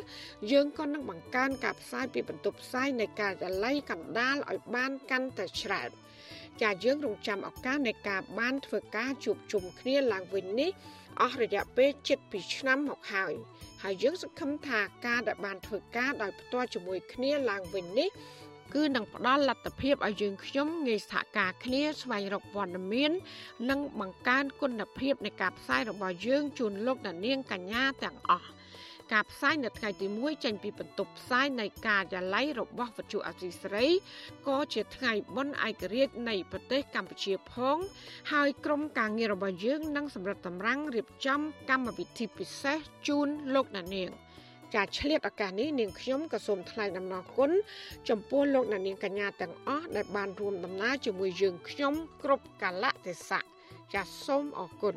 [0.52, 5.90] យើងក៏នឹងបង្កើនការផ្សាយពីបន្ទប់ផ្សាយនៃការិយាល័យកណ្ដាលឲ្យបានកាន់តែច្រើន។
[6.62, 10.70] ចាយើងរងចាំឱកាសនៃការបានធ្វើការជួបជុំគ្នាឡើងវិញនេះ
[11.20, 11.90] អស់រយៈពេល
[12.22, 13.32] 7ឆ្នាំមកហើយ
[13.82, 18.08] ហើយយើងសង្ឃឹមថាការដែលបានធ្វើការដោយផ្ទាល់ជាមួយគ្នាឡើងវិញនេះ
[18.74, 23.12] គឺនឹងផ្ដល់លទ្ធភាពឲ្យយើងខ្ញុំងាយសហការគ្នាស្វែងរកព័ត៌មាន
[23.70, 28.48] និងបង្កើនគុណភាពនៃការផ្សាយរបស់យើងជូនលោកអ្នកនាងកញ្ញាទាំងអស់
[29.12, 33.86] ការផ្សាយនៅថ្ងៃទី1ចេញពីបន្ទប់ផ្សាយនៃការិយាល័យរបស់វិទ្យុអសីស្រី
[34.48, 37.76] ក៏ជាថ្ងៃបុណ្យឯករាជ្យនៃប្រទេសកម្ពុជាផង
[38.32, 44.23] ហើយក្រុមការងាររបស់យើងនឹងសម្រិតតម្រាំងរៀបចំកម្មវិធីពិសេសជូនលោកអ្នកនាង
[44.74, 47.50] ចាឆ្លៀតឱកាសនេះនាងខ្ញុំក៏សូមថ្លែងអំណរគុណ
[48.08, 53.44] ចំពោះលោកអ្នកនាងកញ្ញាទាំងអស់ដែលបានរួមដំណើរជាមួយយើងខ្ញុំគ្រប់កាលៈទេសៈ
[53.94, 54.94] ចាសូមអរគុណ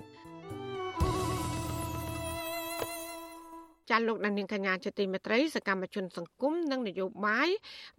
[3.89, 7.49] ចាលោកនាងកញ្ញាជាទីមេត្រីសកម្មជនសង្គមនិងនយោបាយ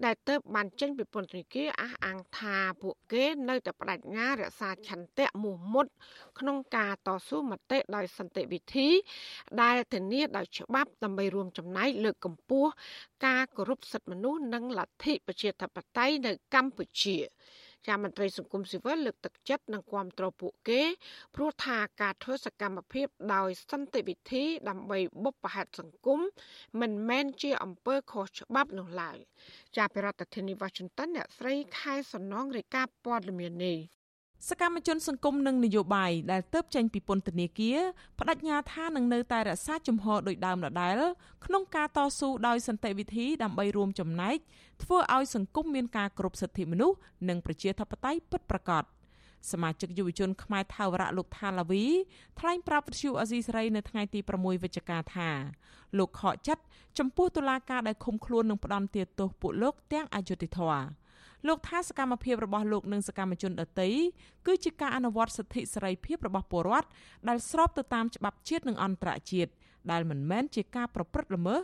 [0.05, 5.87] ដែលទៅបានចេញពីពន្ធនាគារអះអាងថាពួកគេនៅតែបដិញ្ញារក្សាឆន្ទៈមោះមុត
[6.38, 8.88] ក្នុងការតស៊ូមតិដោយសន្តិវិធី
[9.62, 12.70] ដែលធានាដោយច្បាប់ដើម្បីរួមចំណែកលើកកម្ពស់
[13.27, 17.16] ការគោរពសិទ្ធិមនុស្សនិងលទ្ធិប្រជាធិបតេយ្យនៅកម្ពុជា។
[17.87, 20.83] ចាមន្ត្រីសង្គមស៊ីវិលលើកទឹកចិត្តនិងគាំទ្រពួកគេ
[21.35, 26.21] ព្រោះថាការធ្វើសកម្មភាពដោយសន្តិវិធីដើម្បីបុព្វហេតុសង្គម
[26.81, 29.19] មិនមែនជាអំពើខុសច្បាប់នោះឡើយ
[29.77, 33.97] ចាពីរដ្ឋធានី Washington អ្នកស្រីខែសំណងរាយការណ៍ព័ត៌មាននេះ
[34.46, 37.79] សកម្មជនសង្គមនិងនយោបាយដែលទៅចេញពីពន្ធនាគារ
[38.18, 40.98] បដិញ្ញាថានឹងនៅតែរក្សាជំហរដោយដើមដដែល
[41.44, 44.37] ក្នុងការតស៊ូដោយសន្តិវិធីដើម្បីរួមចំណែក
[44.83, 46.96] ធ្វើឲ្យសង្គមមានការគោរពសិទ្ធិមនុស្ស
[47.29, 48.85] និងប្រជាធិបតេយ្យពិតប្រាកដ
[49.53, 51.85] សមាជិកយុវជនខ្មែរថាវរៈលោកថាឡាវី
[52.38, 55.29] ថ្លែងប្រាប់វិទ្យុអាស៊ីសេរីនៅថ្ងៃទី6វិច្ឆិកាថា
[55.98, 56.62] លោកខកចិត្ត
[56.98, 60.83] ចំពោះតុលាការដែលឃុំខ្លួននិងផ្ដន្ទាទោសពួកលោកទាំងអយុត្តិធម៌
[61.46, 63.88] លោកថាសកម្មភាពរបស់លោកនិងសកម្មជនដទៃ
[64.46, 66.88] គឺជាការអនុវត្តសិទ្ធិសេរីភាពរបស់ពលរដ្ឋ
[67.29, 69.51] ដែលស្របទៅតាមច្បាប់ជាតិនិងអន្តរជាតិ
[69.90, 71.61] ដែលមិនមែនជាការប្រព្រឹត្តល្មើស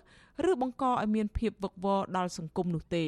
[0.50, 3.06] ឬបង្កឲ្យមានភាពវឹកវរដល់សង្គមនោះទេ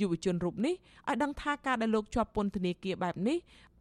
[0.00, 3.38] យុវជនរូបនេះឲ្យដឹងថាការដែលលោកជាប់ពន្ធនាគារបែបនេះ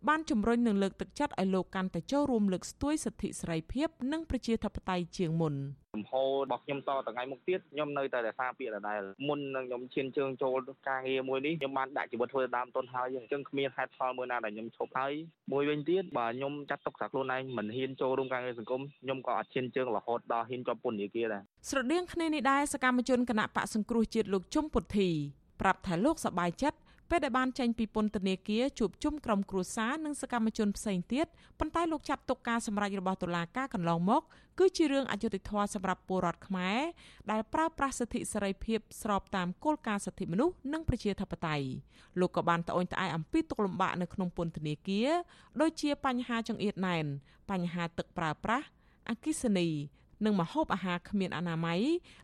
[0.07, 5.53] បានជំរុញនិងលើកទឹកចិត្តឲ្យលោកកាន់តែចូលរួមលើកស្ទួយសិទ្ធិសេរីភាពនិងប្រជាធិបតេយ្យជាងមុន
[5.95, 10.57] ចំហរបស់ខ្ញុំតថ្ងៃមុខទៀតខ្ញុំនៅតែរក្សាពាក្យដដែលមុននឹងខ្ញុំឈានជើងចូល
[10.89, 15.13] ការងារមួយនេះខ្ញុំបានដាក់ជីវិតធ្វើដើមទុនហើយអញ្ចឹងគ្មានហេតុផលមួយណាដែលខ្ញុំឈប់ហើយ
[15.51, 25.09] មួយវិញទៀតបើខ្ញុំចាត់ទុកថាខ្លួនឯងមិនហ៊ានចូលរួមការងារសង្គមខ្ញុំក៏អត់ឈានជើងរហូតដល់ហ៊ានជាប់ពន្ធនាគារដែរស្រដៀងគ្នានេះដែរសកម្មជនគណៈបកសង្គ្រោះជាតិលោកជុំពុទ្ធី
[25.61, 26.77] ប្រាប់ថាលោកសប្បាយចិត្ត
[27.09, 31.25] ពេលដែលបានចេញពីពន្ធនាគារជួបជុំក្រុមគ្រួសារនិងសកម្មជនផ្សេងទៀត
[31.59, 34.21] ប៉ុន្តែលោកចាត់ទុកការសម្រេចរបស់តុលាការកន្លងមក
[34.59, 36.79] គឺជារឿងអយុត្តិធម៌សម្រាប់ពលរដ្ឋខ្មែរ
[37.31, 41.67] ដែលប្រើប្រាស់សិទ្ធិសេរីភាពស្របតាមគោលការណ៍សិទ្ធិមនុស្សនិងប្រជាធិបតេយ្យ
[42.19, 45.09] លោកក៏បានត្អូញត្អែអំពីទុកលំបាកនៅក្នុងពន្ធនាគារ
[45.61, 47.05] ដូចជាបញ្ហាចង្អៀតណែន
[47.49, 48.65] បញ្ហាទឹកប្រើប្រាស់
[49.09, 49.69] អគិសនី
[50.25, 51.81] និងម្ហូបអាហារគ្មានអនាម័យ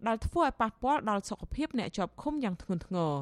[0.08, 3.14] ដែលធ្វើឲ្យប៉ះពាល់ដល់សុខភាពអ្នកជាប់ឃុំយ៉ាងធ្ងន់ធ្ងរ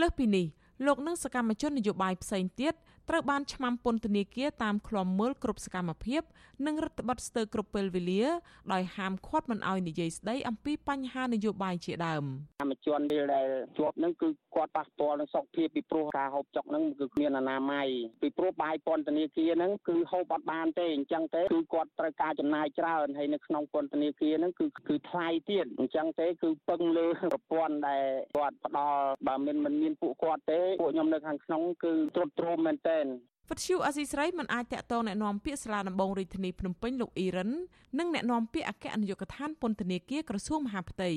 [0.00, 0.46] លើសពីនេះ
[0.86, 2.74] លោកនិងសកម្មជននយោបាយផ្សេងទៀត
[3.12, 6.22] ត្រូវបានឆ្មាំពន្ធនាគារតាមឃ្លាំមើលគ្រប់សកម្មភាព
[6.66, 8.24] និងរដ្ឋបတ်ស្ទើរគ្រប់ពេលវេលា
[8.72, 12.24] ដោយហាមឃាត់មិនឲ្យនិយាយស្ដីអំពីបញ្ហានយោបាយជាដើម
[12.60, 13.00] កម្មជន
[13.34, 13.46] ដែល
[13.78, 17.88] ជាប់នឹងគឺគាត់ប៉ះពាល់នឹងសុខភាពពីព្រោះការហូបចុកនឹងគឺគ្មានអនាម័យ
[18.22, 28.04] ពីព្រោះបាយពន្ធនាគារនឹងគឺហូបអត់បានទេអញ្ចឹងទេគឺគាត់ត្រូវការចំណាយច្រើនហើយនៅក្នុងពន្ធនាគារនឹងគឺគឺថ្លៃទៀតអញ្ចឹងទេគឺពឹងលើប្រព័ន្ធដែល
[28.36, 33.05] គាត់ផ្ដល់បើមិនមិនមានពួកគាត់ទេពួកខ្ញុំនៅខាងក្នុងគឺទ្រុឌទ្រោមមែនទែន
[33.49, 37.51] វិទ្យុអស៊ីស្រីមិនអាចតាក់ទងแนะនាំពាក្យសាលាដំបងរាជធានីភ្នំពេញលោកអ៊ីរ៉ាន
[37.99, 41.11] និងแนะនាំពាក្យអគ្គនាយកដ្ឋានពន្ធនាគារក្រសួងមហាផ្ទៃ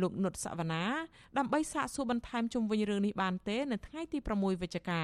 [0.00, 0.84] លោកនុតសវណ្ណា
[1.38, 5.02] ដើម្បីសាកសួរបន្ថែមជុំវិញរឿងនេះបានទេនៅថ្ងៃទី6វិច្ឆិកា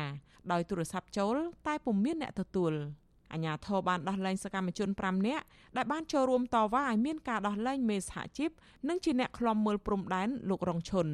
[0.53, 2.73] ដោយទូរស័ព្ទចូល តែពុំមានអ្នកទទួល
[3.33, 5.45] អាញាធរបានដោះលែងសកម្មជន5នាក់
[5.77, 8.51] ដែលបានចូលរួមតវ៉ាឲ្យមានការដោះលែងមេសហជីព
[8.89, 11.07] និងជាអ្នកខ្លំមើលព្រំដែនលោករងឈុន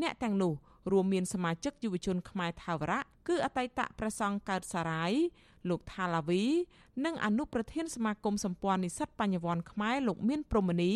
[0.00, 0.52] អ្នកទាំងនោះ
[0.92, 5.12] រួមមានសមាជិកយុវជនខ្មែរថាវរៈគឺអតីតព្រះសង្ឃកើតសារាយ
[5.68, 6.44] លោកថាឡាវី
[7.04, 10.92] និងអនុប្រធានសមាគមសម្ព័ន្ធនិស្សិតបញ្ញវន្តខ្មែរលោកមានព្រមនី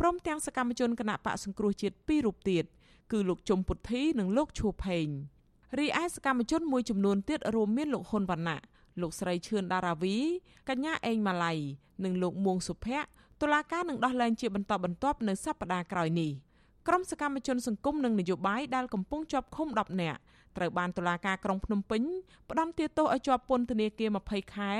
[0.00, 2.64] ព្រមទាំងសកម្មជនគណៈបកសង្គ្រោះជាតិពីររូបទៀត
[3.12, 5.06] គឺលោកជុំពុទ្ធីនិងលោកឈូផេង
[5.78, 8.60] រីឯសកម្មជនមួយចំនួនទៀតរួមមានលោកហ៊ុនវណ្ណៈ
[9.00, 10.16] លោកស្រីឈឿនដារាវី
[10.68, 11.52] កញ្ញាអេងម៉ាឡៃ
[12.04, 13.08] និងលោកមួងសុភ័ក្រ
[13.40, 16.32] តុលាការនឹងដោះលែងជាបន្តបន្ទាប់នៅសប្តាហ៍ក្រោយនេះ។
[16.88, 20.20] ក្រុមសកម្មជនសង្គមនិងនយោបាយដែលកំពុងជាប់ឃុំ10នាក់
[20.56, 22.02] ត្រូវបានតុលាការក្រុងភ្នំពេញ
[22.50, 24.72] ផ្តន្ទាទោសឲ្យជាប់ពន្ធនាគារ20ខែ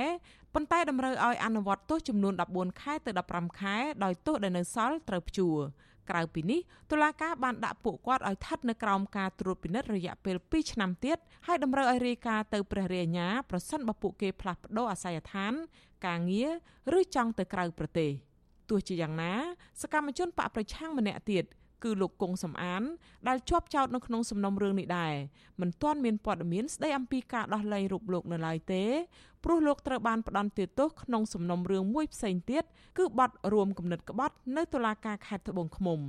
[0.53, 5.57] ប៉ុន្តែតម្រូវឲ្យអនុវត្តទោសចំនួន14ខែទៅ15ខែដោយទោសដែលនៅសល់ត្រូវព្យួរ
[6.09, 6.59] ក្រៅពីនេះ
[6.91, 15.53] តុលាការបានដាក់ពួកគាត់ឲ្យស្ថិតនៅក្រោមការត្រួតពិនិត្យរយៈពេល2ឆ្នាំទៀតហើយតម្រូវឲ្យរាយការណ៍ទៅព្រះរាជអាជ្ញាប្រសិនបើពួកគេផ្លាស់ប្តូរអាសយដ្ឋាន
[16.05, 16.51] ការងារ
[16.97, 18.11] ឬចង់ទៅក្រៅប្រទេស
[18.69, 19.33] ទោះជាយ៉ាងណា
[19.81, 21.43] សកម្មជនបកប្រឆាំងម្នាក់ទៀត
[21.83, 22.83] គឺលោកគង់សំអាន
[23.27, 25.13] ដែលជាប់ចោតនៅក្នុងសំណុំរឿងនេះដែរ
[25.61, 28.83] មិនទាន់មានព័ត៌មានស្ដីអំពីការដោះលែងរូបលោកនៅឡើយទេ
[29.43, 32.63] ព្រោះលោកត្រូវបានផ្ដន្ទាទោសក្នុងសំណុំរឿងមួយផ្សេងទៀត
[32.97, 35.99] គឺបទរួមគំនិតក្បត់នៅតុលាការខេត្តត្បូងឃ្មុំ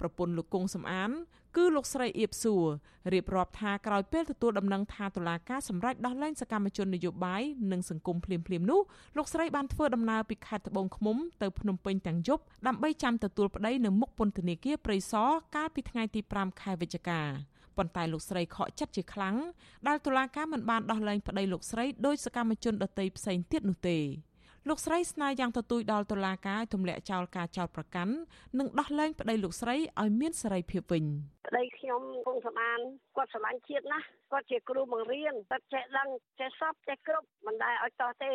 [0.00, 1.10] ប្រពន្ធលោកគង់សំអាន
[1.56, 2.66] គឺលោកស្រីអៀបសួរ
[3.12, 8.80] រៀបរាប់ថាក្រោយពេលទទួលដំណឹងថាតុលាការសម្រេចដោះលែងសកម្មជននយោបាយនិងសង្គមភ្លាមៗនោះ
[9.16, 17.20] លោកស្រីបានធ្វើដំណើរពីខេត្តត្បូងឃ្មុំទៅភ្នំពេញទាំងយប់ដើម្បីចាំទទួលប្តីនៅមុខពន្ធនាគារព្រៃសរកាលពីថ្ងៃទី5ខែវិច្ឆិកា
[17.76, 19.36] ប៉ុន្តែលោកស្រីខកចិត្តជាខ្លាំង
[19.88, 23.98] ដែលតុលាការមិនបានដោះលែងប្តីលោកស្រីដោយសកម្មជនដទៃផ្សេងទៀតនោះទេ
[24.68, 28.14] លោកស្រីស្នើយ៉ាងទទូចដល់តុលាការទម្លាក់ចោលការចោទប្រកាន់
[28.58, 31.04] និងដោះលែងប្តីលោកស្រីឲ្យមានសេរីភាពវិញ
[31.48, 32.78] ប្តីខ្ញុំគង់សម្បាន
[33.16, 36.08] គាត់ស្រឡាញ់ជាតិណាស់គាត់ជាគ្រូបង្រៀនគាត់ចេះដឹង
[36.40, 38.32] ចេះសពចេះគ្រប់មិនដែលឲ្យតោះទេ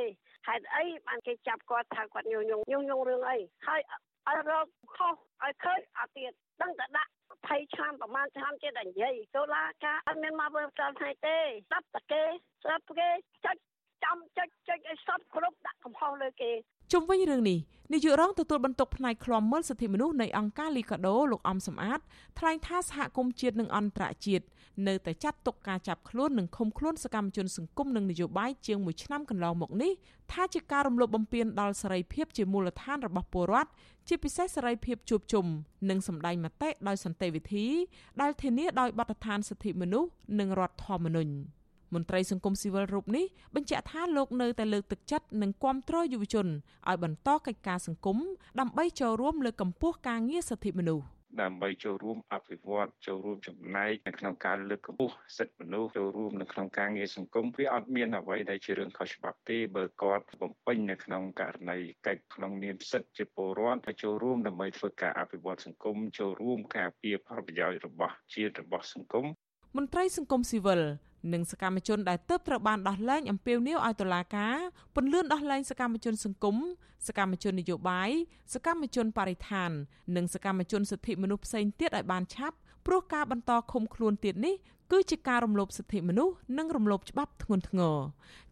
[0.48, 3.82] ហេតុអីបានគេចាប់គាត់ថាគាត់ញុយញងញុយញងរឿងអីហើយ
[4.28, 7.12] ឲ្យរកខុសឲ្យឃើញអាទៀតដឹងតែដាក់
[7.46, 12.24] 20ឆ្នាំប្រហែលឆ្នាំទៀតតែនិយាយតុលាការអត់មានមកធ្វើផ្ទាល់ថ្ងៃទេស្ដាប់តែគេ
[12.64, 13.10] ស្ដាប់គេ
[13.46, 13.58] ចុច
[14.04, 16.52] ចាំចុចចុចឲ្យសពគ្រប់ដាក់កំហុសលើគេ
[16.92, 17.60] ជុំវិញរឿងនេះ
[17.94, 22.00] នាយករងទទួលបន្ទុកផ្នែកឃ្លាំមើលសិទ្ធិមនុស្សនៃអង្គការលីកាដូលោកអំសំអាត
[22.40, 24.46] ថ្លែងថាសហគមន៍ជាតិនិងអន្តរជាតិ
[24.88, 29.92] នៅតែចាត់ទុកការចាប់ខ្លួននិងឃុំខ្លួនសកម្មជនសង្គមនិងនយោបាយជាង1ឆ្នាំកន្លងមកនេះ
[30.32, 33.70] ថាជាការរំលោភបំពានដល់សេរីភាពជាមូលដ្ឋានរបស់ពលរដ្ឋ
[34.08, 35.46] ជាពិសេសសេរីភាពជួបជុំ
[35.90, 37.66] និងសម្ដែងមតិដោយសន្តិវិធី
[38.22, 41.34] ដែលធានាដោយបទដ្ឋានសិទ្ធិមនុស្សនិងរដ្ឋធម្មនុញ្ញ
[41.94, 46.48] មន្ត្រីសង្គមស៊ីវិលរូបនេះបញ្ជាក់ថាលោកនៅតែលើកទឹកចិត្តនិងគាំទ្រយុវជន
[46.90, 48.18] ឲ្យបន្តកិច្ចការសង្គម
[48.60, 51.06] ដើម្បីចូលរួមលើកកម្ពស់ការងារសិទ្ធិមនុស្ស
[51.42, 69.26] ដើម្បីចូលរួមអភិវឌ្ឍចូលរួមចំណែកនៅក្នុងការលើកកម្ពស់សិទ្ធិមនុស្សចូលរួមនៅក្នុងការងារសង្គមវាអត់មានអ្វីដែលជារឿងខុសច្បាប់ទេបើគាត់បំពេញនៅក្នុងករណីកិច្ចក្នុងនាមសិទ្ធិជាពលរដ្ឋហើយចូលរួមដើម្បីធ្វើការអភិវឌ្ឍសង្គមចូលរួមការពារផលប្រយោជន៍របស់ជាតិរបស់សង្គម
[69.78, 70.82] មន្ត្រីសង្គមស៊ីវិល
[71.34, 74.56] និងសកម្មជនដែលទើបត្រូវបានដោះលែងអំពាវនាវឲ្យតុលាការ
[74.96, 76.58] ពន្លឿនដោះលែងសកម្មជនសង្គម
[77.08, 78.10] សកម្មជននយោបាយ
[78.54, 79.72] សកម្មជនបរិស្ថាន
[80.16, 84.56] និងសកម្មជនសិទ្ធិមនុស្សផ្សេងទៀតឲ្យបានឆាប់ព្រោះការបន្តឃុំខ្លួនទៀតនេះ
[84.92, 87.98] គឺជាការរំលោភសិទ្ធិមនុស្សនិងរំលោភច្បាប់ធ្ងន់ធ្ងរ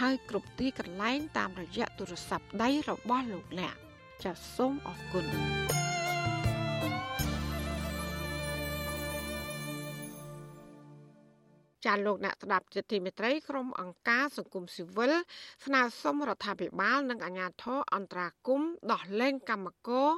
[0.00, 3.74] ហើយគ្រប់ទីកន្លែងតាមរយៈទូរស័ព្ទដៃរបស់លោកអ្នក
[4.22, 5.79] ចាសសូមអរគុណ
[11.90, 15.12] ចាលោកអ្នកស្ដាប់ជាទីមេត្រីក្រុមអង្គការសង្គមស៊ីវិល
[15.64, 20.08] ស្នើសុំរដ្ឋាភិបាល និងអាជ្ញាធរអន្តរាគមន៍ដោះលែងកម្មករ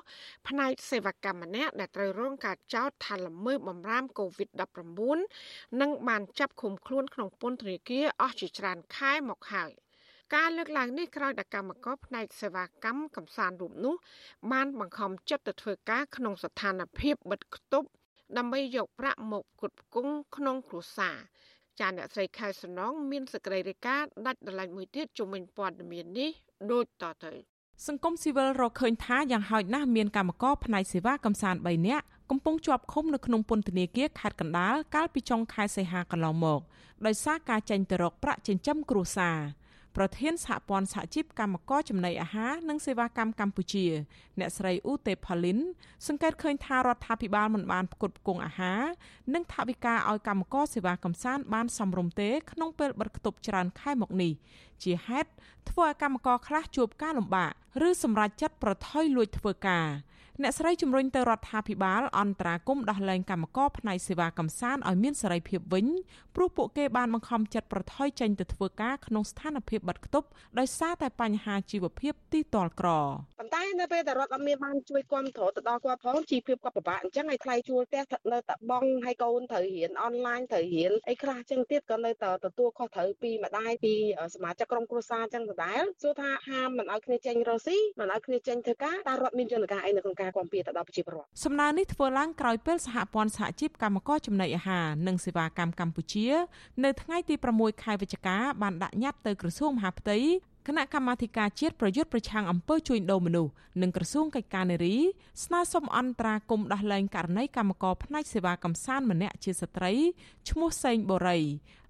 [0.48, 9.72] ផ្នែកសេវាកម្មម្នាក់ដែលត្រូវរងការចោទថាល្មើសបំរាម COVID-19 និងបានចាប់ឃុំខ្លួនក្នុងពន្ធនាគារអស់ជាច្រើនខែមកហើយ
[10.34, 13.94] ការលើកឡើងនេះក្រោយដែលកម្មករផ្នែកសេវាកម្មកំសាន្តរូបនោះ
[14.52, 17.88] បានបង្ខំចិត្តទៅធ្វើការក្នុងស្ថានភាពបិទគប់
[18.38, 21.16] ដើម្បីយកប្រាក់មកផ្គត់ផ្គង់ក្នុងគ្រួសារ
[21.80, 26.30] ចាអ្នកស្រីខែសំណងមានសេចក្តីរាយការណ៍ដាច់ដライមួយទៀតជំវិញព័ត៌មាននេះ
[26.72, 27.32] ដូចតទៅ
[27.86, 36.60] សង្គមស៊ីវិលរកឃើញថាយ៉ាងហោចណាស់មានកម្មករផ្នែកសេវាកំសាន្ត3នាក់កំពុងជាប់ឃុំនៅក្នុងពន្ធនាគារខេត្តកណ្ដាលកាលពីចុងខែសីហាកន្លងមក
[37.06, 39.38] ដោយសារការចេញទៅរកប្រាក់ចិញ្ចឹមគ្រួសារ
[39.96, 43.86] ប្រធានសហព័ន្ធសហជីពកម្មករចំណីអាហារនិងសេវាកម្មកម្ពុជា
[44.38, 45.58] អ្នកស្រីអ៊ូតេផាលីន
[46.06, 48.82] សង្កេតឃើញថារដ្ឋាភិបាលមិនបានផ្គត់ផ្គង់អាហារ
[49.34, 54.32] និងថវិកាឲ្យកម្មករសេវាកំសាន្តបានសមរម្យទេក្នុងពេលបិទគប់ច្រើនខែមកនេះ
[54.82, 55.30] ជាហេតុ
[55.70, 57.52] ធ្វើឲ្យកម្មករខ្លះជួបការលំបាក
[57.88, 59.86] ឬសម្រេចចិត្តប្រថុយលួចធ្វើការ
[60.40, 65.86] អ្នកស្រីជំរុញទៅរដ្ឋាភិបាលអន្តរាគមដោះលែងកម្មករផ្នែកសេវាកំសាន្តឲ្យមានសេរីភាពវិញ
[66.36, 70.26] ព្រោះពួកគេបានបង្ខំចិត្តប្រថុយចេញទៅធ្វើការក្នុងស្ថានភាពបាត់ខ្ទប់
[70.58, 72.88] ដោយសារតែបញ្ហាជីវភាពទីទាល់ក្រ
[73.38, 83.94] ប៉ុន្តែនៅពេលដែលរដ្ឋអត់មានបានជួយគ្រប់គ្រងទៅដល់គាត់ផងជីវភាពគាត់ពិបាកអញ្ចឹងឲ្យថ្លៃជួលផ្ទះនៅតែបងឲ្យកូនត្រូវរៀនអនឡាញត្រូវរៀនអីខ្លះអញ្ចឹងទៀតក៏នៅតែទទួលខុសត្រូវពីម្ដាយពី
[84.34, 96.26] សមាជិកក្រុមគ្រួសារអញ្ចឹងដដែលសួរថាហាមមិនឲ្យគ្នាចេញរស់ស៊ីមិនឲ្យគ្នាចេញធ្វើការតើរដ្ឋមានយន្តការអីនៅក្នុងការគាំពៀទៅដល់ប្រជាពលរដ្ឋសំណើនេះធ្វើឡើងក្រោយពេលសហព័ន្ធសហជីពកម្មករចំណីអាហារនិងសេវាកម្មកម្ពុជា
[96.84, 100.18] នៅថ្ងៃទី6ខែវិច្ឆិកាបានដាក់ញត្តិទៅក្រសួងមហាផ្ទៃ
[100.68, 104.96] គណៈកម្មាធិការជាតិប្រយុទ្ធប្រឆាំងអំពើជួញដូរមនុស្សនិងក្រសួងកិច្ចការនារី
[105.44, 109.92] ស្នើសុំអន្តរាគមន៍ដោះលែងករណីកម្មករផ្នែកសេវាកំសាន្តម្នាក់ជាស្ត្រី
[110.48, 111.38] ឈ្មោះសេងបូរី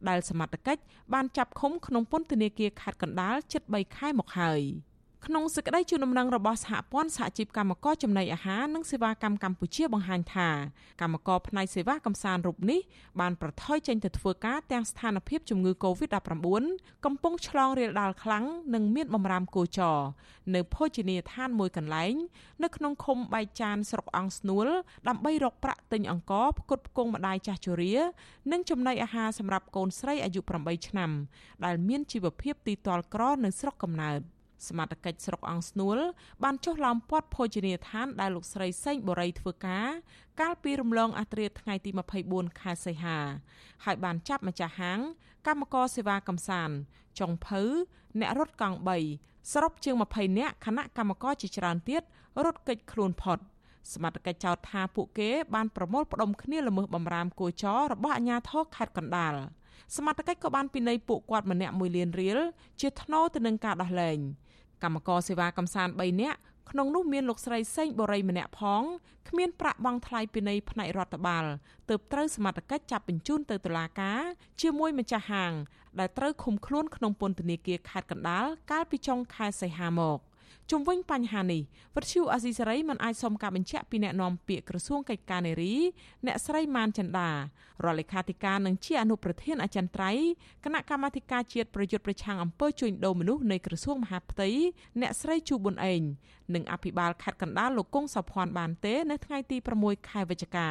[0.08, 4.62] ដែលសមត្ថកិច្ចបានចាប់ឃុំក្នុងពន្ធនាគារខេត្តកណ្ដាលជិត3ខែមកហើយ។
[5.26, 10.48] ក្នុងសេចក្តីជូនដំណឹងរបស់សហព័ន្ធសហជីពកម្មករចំណីអាហារនិងសេវាកម្មកម្ពុជាបង្ហាញថា
[11.00, 12.80] កម្មករផ្នែកសេវាកំសាន្តរូបនេះ
[13.20, 16.64] បានប្រថុយចេញទៅធ្វើការទាំងស្ថានភាពជំងឺ Covid-19
[17.04, 19.98] កំពុងឆ្លងរាលដាលខ្លាំងនិងមានបំរាមគោចរ
[20.54, 22.14] នៅភោជនីយដ្ឋានមួយកន្លែង
[22.62, 24.66] នៅក្នុងឃុំបែកចានស្រុកអង្គស្នួល
[25.08, 27.94] ដើម្បីរកប្រាក់ទិញអង្ករផ្គត់ផ្គង់ម្ដាយចាស់ជរា
[28.52, 31.10] និងចំណីអាហារសម្រាប់កូនស្រីអាយុ8ឆ្នាំ
[31.64, 34.31] ដែលមានជីវភាពទីទាល់ក្រនៅស្រុកកំណើត
[34.68, 35.98] សមត្ថកិច្ចស្រុកអង្គស្នួល
[36.42, 39.88] បានចុះឡោមព័ទ្ធភោជនីយដ្ឋានដែលលោកស្រីសេងបូរីធ្វើការ
[40.40, 41.90] កាលពីរំលងអត្រាថ្ងៃទី
[42.24, 43.18] 24ខែសីហា
[43.84, 44.98] ហើយបានចាប់ម្ចាស់ហាង
[45.46, 46.76] កម្មករសេវាកំសាន្ត
[47.18, 47.62] ចុងភៅ
[48.20, 48.78] អ្នករត់កង់
[49.14, 52.02] 3សរុបជាង20នាក់គណៈកម្មករជាច្រើនទៀត
[52.44, 53.38] រត់គេចខ្លួនផុត
[53.92, 59.34] សមត្ថកិច្ចចោទថាពួកគេបានប្រមូលផ្ដុំគ្នាល្មើសបំរាមគួរចររបស់អាជ្ញាធរខេត្តកណ្ដាល
[59.96, 62.38] សមត្ថកិច្ចក៏បានពិន័យពួកគាត់ម្នាក់1លានរៀល
[62.80, 64.18] ជាថ្នូរទៅនឹងការដោះលែង
[64.82, 66.38] កម្មករសេវាកំសាន្ត3នាក់
[66.70, 68.82] ក្នុងនោះមានលោកស្រីសេងបូរីម្នាក់ផង
[69.28, 71.44] គ្មានប្រាក់បង់ថ្លៃពិន័យផ្នែករដ្ឋបាល
[71.88, 74.22] ទើបត្រូវសមត្ថកិច្ចចាប់បញ្ជូនទៅតុលាការ
[74.62, 75.52] ជាមួយម្ចាស់ហាង
[75.98, 80.18] ដែលត្រូវឃុំខ្លួនក្នុងពន្ធនាគារខេត្តកណ្ដាលកាលពីចុងខែសីហាមក។
[80.70, 81.62] ជុំវិញបញ្ហានេះ
[81.96, 85.74] វិទ្យុអាស៊ីសេរីមិនអាចសុំការបញ្ជាក់ពីអ្នកនាំពាក្យក្រសួងកិច្ចការនារី
[86.26, 87.34] អ្នកស្រីម៉ានចន្ទារ
[87.84, 90.26] ដ្ឋលេខាធិការនិងជាអនុប្រធានអចិន្ត្រៃយ៍
[90.64, 94.48] គណៈកម្មាធិការជាតិប្រយុទ្ធប្រឆាំងអំពើជួញដូរមនុស្សនៃក្រសួងមហាផ្ទៃ
[95.00, 96.02] អ្នកស្រីជូប៊ុនអេង
[96.54, 100.68] និងអភិបាលខេត្តកណ្ដាលលោកគង់សុភ័ណ្ឌបានទេនៅថ្ងៃទី6ខែវិច្ឆិកា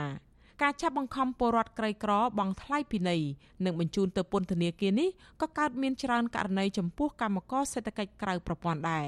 [0.62, 3.22] ការចាប់បង្ខំពលរដ្ឋក្រីក្របង់ថ្លៃពិន័យ
[3.66, 5.10] និងបញ្ជូនទៅពន្ធនាគារនេះ
[5.41, 9.08] ក៏កើតមានច្រើនករណីចំពោះកម្មករសេដ្ឋកិច្ចក្រៅប្រព័ន្ធដែរ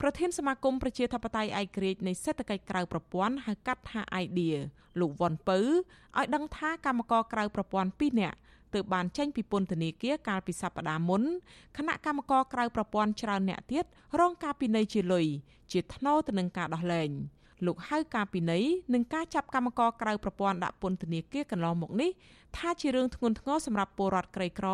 [0.00, 4.56] ប្រធានសមាគមប្រជាធិបតេយ្យឯករាជ្យនៃសេដ្ឋកិច្ចក្រៅប្រព័ន្ធហៅកាត់ថា IDEA
[5.00, 8.36] លោកវ៉ាន់ពៅឲ្យដឹងថាកម្មករក្រៅប្រព័ន្ធ2នាក់
[8.74, 11.22] ទើបបានចេញពីពន្ធនាគារកាលពីសប្តាហ៍មុន
[11.76, 13.84] គណៈកម្មការក្រៅប្រព័ន្ធច្រើនអ្នកទៀត
[14.20, 15.26] រងការពិន័យជាលុយ
[15.72, 17.10] ជាថ្នូរទៅនឹងការដោះលែង
[17.66, 22.10] លោកហៅការពិន័យនិងការចាប់កម្មករក្រៅប្រព័ន្ធដាក់ពន្ធនាគារកន្លងមកនេះ
[22.56, 24.68] ថាជារឿងធ្ងន់ធ្ងរសម្រាប់ពលរដ្ឋក្រីក្រ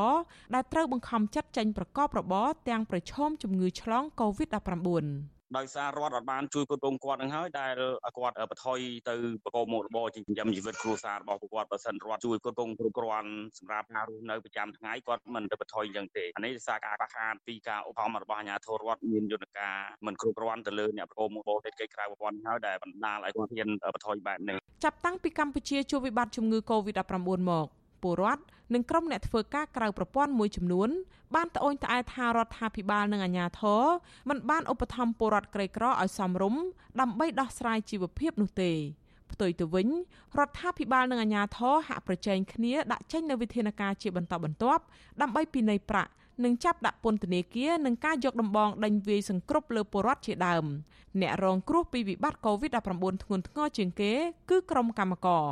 [0.54, 7.72] ដែលត្រូវបង្ខំចិត្តចេញប្រកបរបរទាំងប្រឈមជំងឺឆ្លង COVID-19 ដោយសាររដ្ឋអត់បានជួយគ្រប់គ្រងគាត់នឹងហើយដែល
[8.16, 8.78] គាត់បន្ថយ
[9.08, 19.76] ទៅប្រកបមុខរបរចិញ្ចឹមជីវិតគ្រួសាររបស់គាត់បើសិនរដ្ឋជួយគ្រប់គ្រងគ្រប់គ្រាន់សម្រាប់ការរស់នៅប្រចាំថ្ងៃគាត់មិនទៅបន្ថយអញ្ចឹងទេអានេះដោយសារការខ្វះខាតពីការឧបត្ថម្ភរបស់អាជ្ញាធររដ្ឋមានយន្តការ
[20.06, 27.14] មិនគ្រប់គ្រាន់ទៅលើអ្នកប្រកបមុខរបរសេដ្ឋកិច្ចក្រៅប្រព័ន្ធហើយដែលបណ្ដាលឲ្យគាត់ហ៊ានបន្ថយបែបនេះចាប់តាំងពីកម្ពុជាជួបវិបត្តិជំងឺ Covid-19
[27.50, 27.66] មក
[28.06, 28.42] ពលរដ្ឋ
[28.74, 30.88] និងក្រុមអ្នកធ្វើការក្រៅប្រព័ន្ធមួយចំនួន
[31.34, 33.82] បានត្អូញត្អែថារដ្ឋាភិបាលនិងអាជ្ញាធរ
[34.28, 36.62] មិនបានឧបត្ថម្ភពលរដ្ឋក្រីក្រឲ្យសមរម្យ
[37.00, 38.72] ដើម្បីដោះស្រាយជីវភាពនោះទេ
[39.32, 39.88] ផ្ទុយទៅវិញ
[40.38, 44.82] រដ្ឋាភិបាលនិងអាជ្ញាធរហាក់ប្រជែងគ្នាដាក់ចេញនូវវិធានការជាបន្តបន្ទាប់
[45.20, 46.10] ដើម្បីពិន័យប្រាក់
[46.44, 50.64] និងចាប់ដាក់ពន្ធនាគារនិងការយកដំបងដេញវាយសង្គ្រប់លើពលរដ្ឋជាដើម
[51.20, 54.12] អ្នករងគ្រោះពីវិបត្តិ COVID-19 ធ្ងន់ធ្ងរជាងគេ
[54.50, 55.44] គឺក្រុមកម្មករ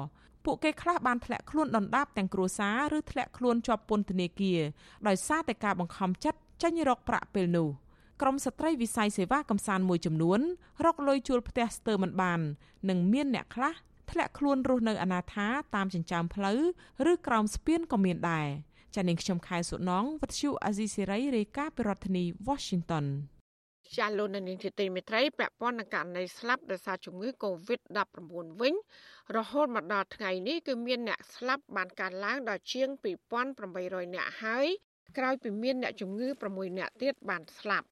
[0.45, 4.61] ពួកគេខ្លះបានធ្លាក់ខ្លួនដណ្ដាបទាំងគ្រួសារឬធ្លាក់ខ្លួនជាប់ពន្ធនាគារ
[5.09, 7.69] ដោយសារតែការបង្ខំចិត្តចេញរកប្រាក់ពេលនោះ
[8.23, 10.41] ក្រមស្ត្រីវិស័យសេវាកំសាន្តមួយចំនួន
[10.85, 12.41] រកលុយជួលផ្ទះស្ទើរមិនបាន
[12.89, 13.75] និងមានអ្នកខ្លះ
[14.11, 16.61] ធ្លាក់ខ្លួនរស់នៅអនាថាតាមចិញ្ចើមផ្លូវ
[17.11, 18.49] ឬក្រោមស្ពានក៏មានដែរ
[18.95, 23.07] ចានាងខ្ញុំខែសុណងវັດឈូអាស៊ីសេរីរាយការណ៍ពីរដ្ឋធានី Washington
[23.97, 28.01] ចាលោកនាងជាទីមេត្រីពាក់ព័ន្ធនឹងករណីស្លាប់ដោយសារជំងឺ Covid-19
[28.61, 28.75] វិញ
[29.37, 32.89] រហូតមកដល់ថ្ងៃនេះគឺមានអ្នកស្លាប់បានកើនឡើងដល់ជាង
[33.53, 34.67] 2800នាក់ហើយ
[35.19, 37.87] ក្រោយពីមានអ្នកជំងឺ6នាក់ទៀតបានស្លាប់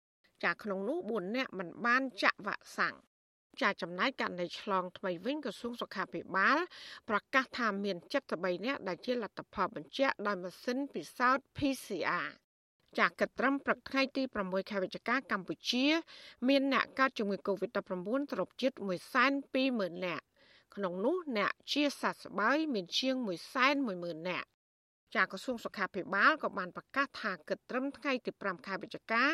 [0.44, 2.96] ចាក្នុងនោះ4នាក់មិនបានចាក់វ៉ាក់សាំង
[3.62, 6.58] ចាចំណែកករណីឆ្លងថ្មីវិញក្រសួងសុខាភិបាល
[7.08, 7.96] ប្រកាសថាមាន
[8.32, 12.28] 73នាក់ដែលជាលទ្ធផលបញ្ជាក់ដោយម៉ាស៊ីនពិសោធន៍ PCR
[12.98, 15.86] ចាក់កត្រឹមព្រឹកថ្ងៃទី6ខែវិច្ឆិកាកម្ពុជា
[16.48, 18.72] មានអ្នកកើតជំងឺ Covid-19 សរុបជិត
[19.38, 20.24] 120,000នាក់
[20.74, 23.14] ក្នុងនោះអ្នកជាសះស្បើយមានជាង
[23.72, 24.48] 110,000នាក់
[25.14, 29.30] ចាក្រសួងសុខាភិបាលក៏បានប្រកាសថាគិតត្រឹមថ្ងៃទី5ខែវិច្ឆិការ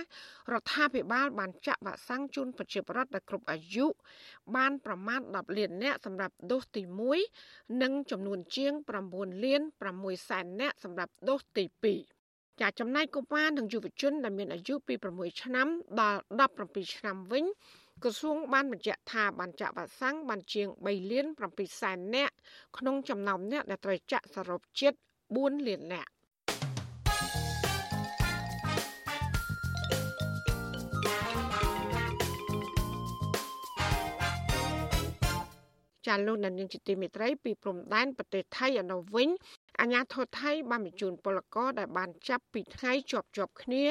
[0.53, 3.87] ដ្ឋាភិបាលបានចាក់វ៉ាក់សាំងជូនប្រជាពលរដ្ឋដែលគ្រប់អាយុ
[4.57, 6.83] បានប្រមាណ10លាននាក់សម្រាប់ដូសទី
[7.33, 8.73] 1និងចំនួនជាង
[9.11, 9.63] 9លាន
[9.95, 11.65] 6សែននាក់សម្រាប់ដូសទី
[12.09, 12.18] 2
[12.61, 15.69] ចាចំណែកកុមារនិងយុវជនដែលមានអាយុពី6ឆ្នាំ
[16.01, 16.21] ដល់
[16.57, 17.45] 17ឆ្នាំវិញ
[18.03, 22.35] ក្រសួងបានបញ្ជាក់ថាបានចាក់វ៉ាក់សាំងបានជាង3លាន7សែននាក់
[22.79, 24.93] ក្នុងចំណោមអ្នកដែលត្រូវចាក់សរុបជិត
[25.31, 26.11] 4លាននាក់
[36.07, 39.29] ចាលោកនាងជាទីមេត្រីពីព្រំដែនប្រទេសថៃអនុវិញ
[39.81, 43.85] អាញាធរថៃបានបញ្ជូនពលករដែលបានចាប់ពីថ្ងៃជាប់ជាប់គ្នា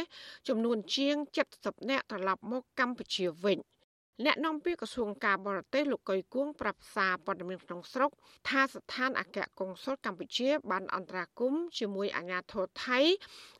[0.47, 1.15] ចំនួនជាង
[1.53, 3.59] 70នាក់ត្រឡប់មកកម្ពុជាវិញ។
[4.25, 8.11] អ្នកនាំពាក្យក្រសួងការបរទេសលោកកុយគួងប្រាប់សារព័ត៌មានក្នុងស្រុក
[8.49, 12.99] ថាស្ថានអគ្គកុងស៊ុលកម្ពុជា បានអន្តរាគមន៍ជាមួយអាជ្ញាធរថៃ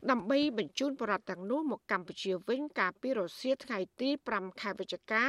[0.09, 5.25] ដើម្បីបញ្ជូនបរិវត្តទាំងនោះមកកម្ពុជាវិញកាលពីរសៀលថ្ងៃទី5ខែវិច្ឆិកា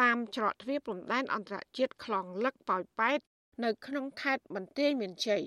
[0.00, 3.18] តាមច្រកទ្វារព្រំដែនអន្តរជាតិខ្លងលឹកប៉ោយប៉ែត
[3.64, 5.42] នៅក្នុងខេត្តបន្ទាយមានជ័យ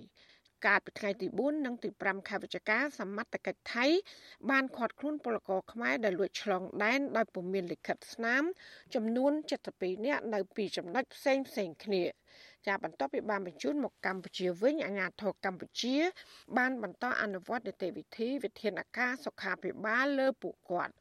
[0.66, 3.86] កាលពីថ្ងៃទី4និងទី5ខែវិច្ឆិកាសមត្ថកិច្ចថៃ
[4.50, 8.44] បានឃាត់ខ្លួនពលករខ្មែរដែលលួចឆ្លងដែនដោយពុំមានលិខិតស្នាម
[8.96, 9.32] ចំនួន
[9.70, 12.04] 72នាក់នៅពីចំណុចផ្សេងផ្សេងគ្នា
[12.68, 15.96] ចាបន្ទាប់ពីបានបញ្ជូនមកកម្ពុជាវិញអាជ្ញាធរកម្ពុជា
[16.58, 20.94] បានបន្តអនុវត្តនីតិវិធីវិធានការសុខាភិបាលលើពួកគាត់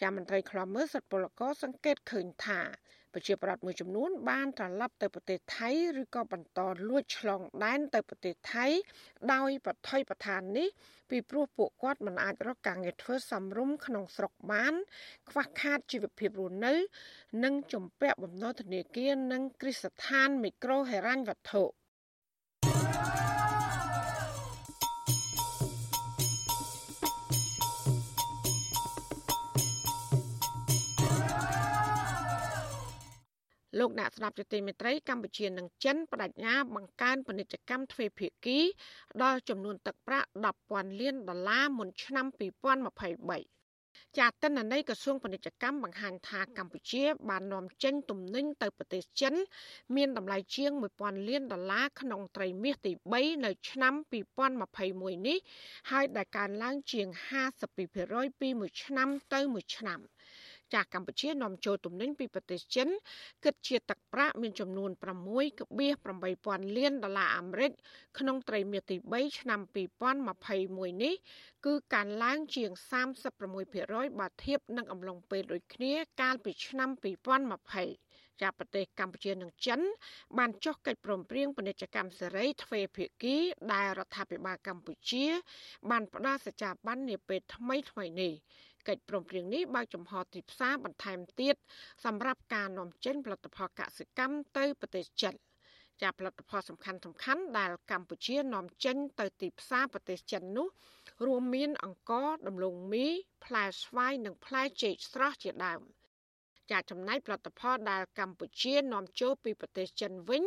[0.00, 2.60] ចាមន្ត្រីខ្លំមើលសិទ្ធិពលករសង្កេតឃើញថា
[3.14, 8.66] ប្រជាប្រដ្ឋមួយចំនួនបានត្រឡប់ទៅប្រទេសថៃឬក៏បន្តលួចឆ្លងដែនទៅប្រទេសថៃ
[9.32, 10.68] ដោយបថុយប្រឋាននេះ
[11.10, 14.74] ពីព្រោះពួកគាត់មិនអាចរកការងារធ្វើសមរម្យក្នុងស្រុកបាន
[15.30, 16.74] ខ្វះខាតជីវភាពរស់នៅ
[17.44, 21.64] និងជំពាក់បំណុលធនាគារនិងគ្រឹះស្ថានមីក្រូហិរញ្ញវត្ថុ
[33.78, 38.58] លោកអ្នកស្ដាប់ជាទីមេត្រីកម្ពុជានិងចិនបដិញ្ញាបង្កើនពាណិជ្ជកម្មទ្វេភាគី
[39.22, 40.28] ដល់ចំនួនទឹកប្រាក់
[40.64, 43.58] 10,000លានដុល្លារមុនឆ្នាំ2023
[44.18, 49.34] ចាទិន្នន័យក្រសួងពាណិជ្ជកម្មបង្ហាញថាកម្ពុជា បាននាំចេញទំនិញទៅប្រទេសចិន
[49.96, 50.70] មានតម្លៃជាង
[51.00, 53.94] 1000លានដុល្លារក្នុងត្រីមាសទី3នៅឆ្នាំ
[54.56, 55.38] 2021នេះ
[55.90, 57.06] ហើយដែលកើនឡើងជាង
[57.78, 60.00] 52%ពីមួយឆ្នាំទៅមួយឆ្នាំ។
[60.74, 62.88] ចាស់កម្ពុជានាំចូលទំនិញពីប្រទេសចិន
[63.44, 64.90] គិតជាទឹកប្រាក់មានចំនួន
[65.78, 67.72] 6.8000លានដុល្លារអាមេរិក
[68.18, 69.60] ក្នុងត្រីមាសទី3ឆ្នាំ
[70.26, 71.14] 2021នេះ
[71.66, 72.70] គឺកើនឡើងជាង
[73.40, 79.80] 36%បើធៀបនឹងអំឡុងពេលដូចគ្នាកាលពីឆ្នាំ2020ចាប់ប្រទេសកម្ពុជានិងចិន
[80.38, 83.36] បានចុះកិច្ចព្រមព្រៀងពាណិជ្ជកម្មសេរីទ្វេភាគី
[83.72, 85.26] ដែលរដ្ឋាភិបាលកម្ពុជា
[85.90, 88.32] បានផ្ដល់សច្ចាប័ននាពេលថ្មីថ្មីនេះ
[88.88, 91.56] កិច្ចព្រមព្រៀងនេះបើកចំហទីផ្សារបន្ថែមទៀត
[92.04, 95.34] សម្រាប់ការនាំចេញផលិតផលកសិកម្មទៅប្រទេសចិន
[96.00, 100.68] ជាផលិតផលសំខាន់សំខាន់ដែលកម្ពុជានាំចេញទៅទីផ្សារប្រទេសចិននោះ
[101.26, 103.06] រួមមានអង្ករដំឡូងមី
[103.44, 105.80] ផ្លែស្វាយនិងផ្លែចេកស្រស់ជាដើម
[106.70, 110.42] ចាចំណែកផលិតផលដែលកម្ពុជានាំចូលពីប្រទេសចិនវិញ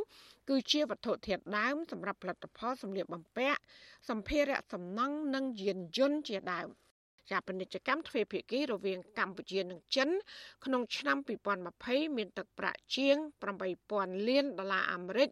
[0.50, 3.60] គឺជាវត្ថុធាតុដើមសម្រាប់ផលិតផលសម្លៀកបំពាក់
[4.10, 6.70] សម្ភារៈសំណង់និងយានយន្តជាដើម
[7.32, 10.10] ជាពាណិជ្ជកម្មទ្វេភាគីរវាងកម្ពុជានិងចិន
[10.66, 11.18] ក្នុងឆ្នាំ
[11.68, 13.16] 2020មានទឹកប្រាក់ជាង
[13.72, 15.30] 8000លានដុល្លារអាមេរិក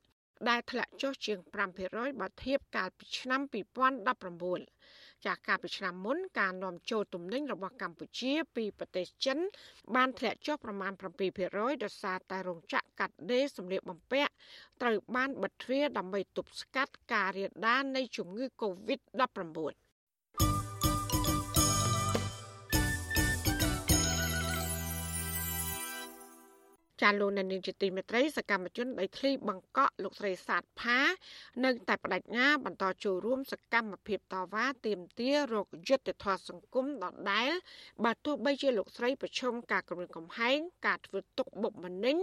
[0.49, 1.39] ដែលធ្លាក់ចុះជាង
[1.79, 9.37] 5%បើធៀបកាលពីឆ្នាំ2019ចាស់កាលពីឆ្នាំមុនការនាំចូលទំនិញរបស់កម្ពុជាពីប្រទេសចិន
[9.95, 10.91] បានធ្លាក់ចុះប្រមាណ
[11.37, 14.31] 7%ដោយសារតែរោងចក្រកាត់ដេរសម្លៀកបំពាក់
[14.81, 19.88] ត្រូវបានបិទទ្វារដើម្បីទប់ស្កាត់ការរាលដាលនៃជំងឺ Covid-19
[27.01, 30.99] ចាលោកនៅនាងជាទីមេត្រីសកម្មជនដីធ្លីបង្កក់លោកស្រីសាទផា
[31.63, 37.51] នៅតែបដិញ្ញាបន្តចូលរួមសកម្មភាពតវ៉ាទាមទាររកយុត្តិធម៌សង្គមដដែល
[38.03, 42.17] បើទោះបីជាលោកស្រីប្រឈមការគំរាមកំហែងការធ្វើទុកបុកម្នេញ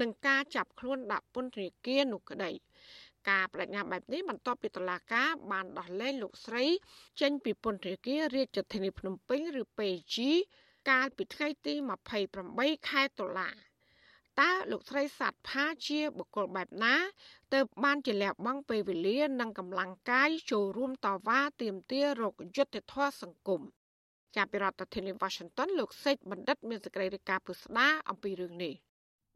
[0.00, 2.50] និងការចាប់ខ្លួនដាក់ពន្ធនាគារនោះក្តី
[3.30, 6.64] ការបដិញ្ញាបែបនេះបន្ទាប់ពីតុលាការបានដោះលែងលោកស្រី
[7.20, 10.16] ចេញពីពន្ធនាគាររាជធានីភ្នំពេញឬ PG
[10.90, 11.74] កាលពីថ្ងៃទី
[12.30, 13.71] 28ខែតុលា
[14.40, 16.94] តើលោកស្រីសាទផាជាបុគ្គលបែបណា
[17.54, 23.62] ទើបបានជាលះបង់ពេលវេលា និងកម្លាំងកាយចូលរួមតវ៉ាទាមទាររកយុត្តិធម៌សង្គម
[24.36, 28.74] ចាប់ពីរដ្ឋធានី Washington លោកសេចបណ្ឌិត មានសេចក្តីរាយការណ៍ពុស្ដាអំពីរឿងនេះ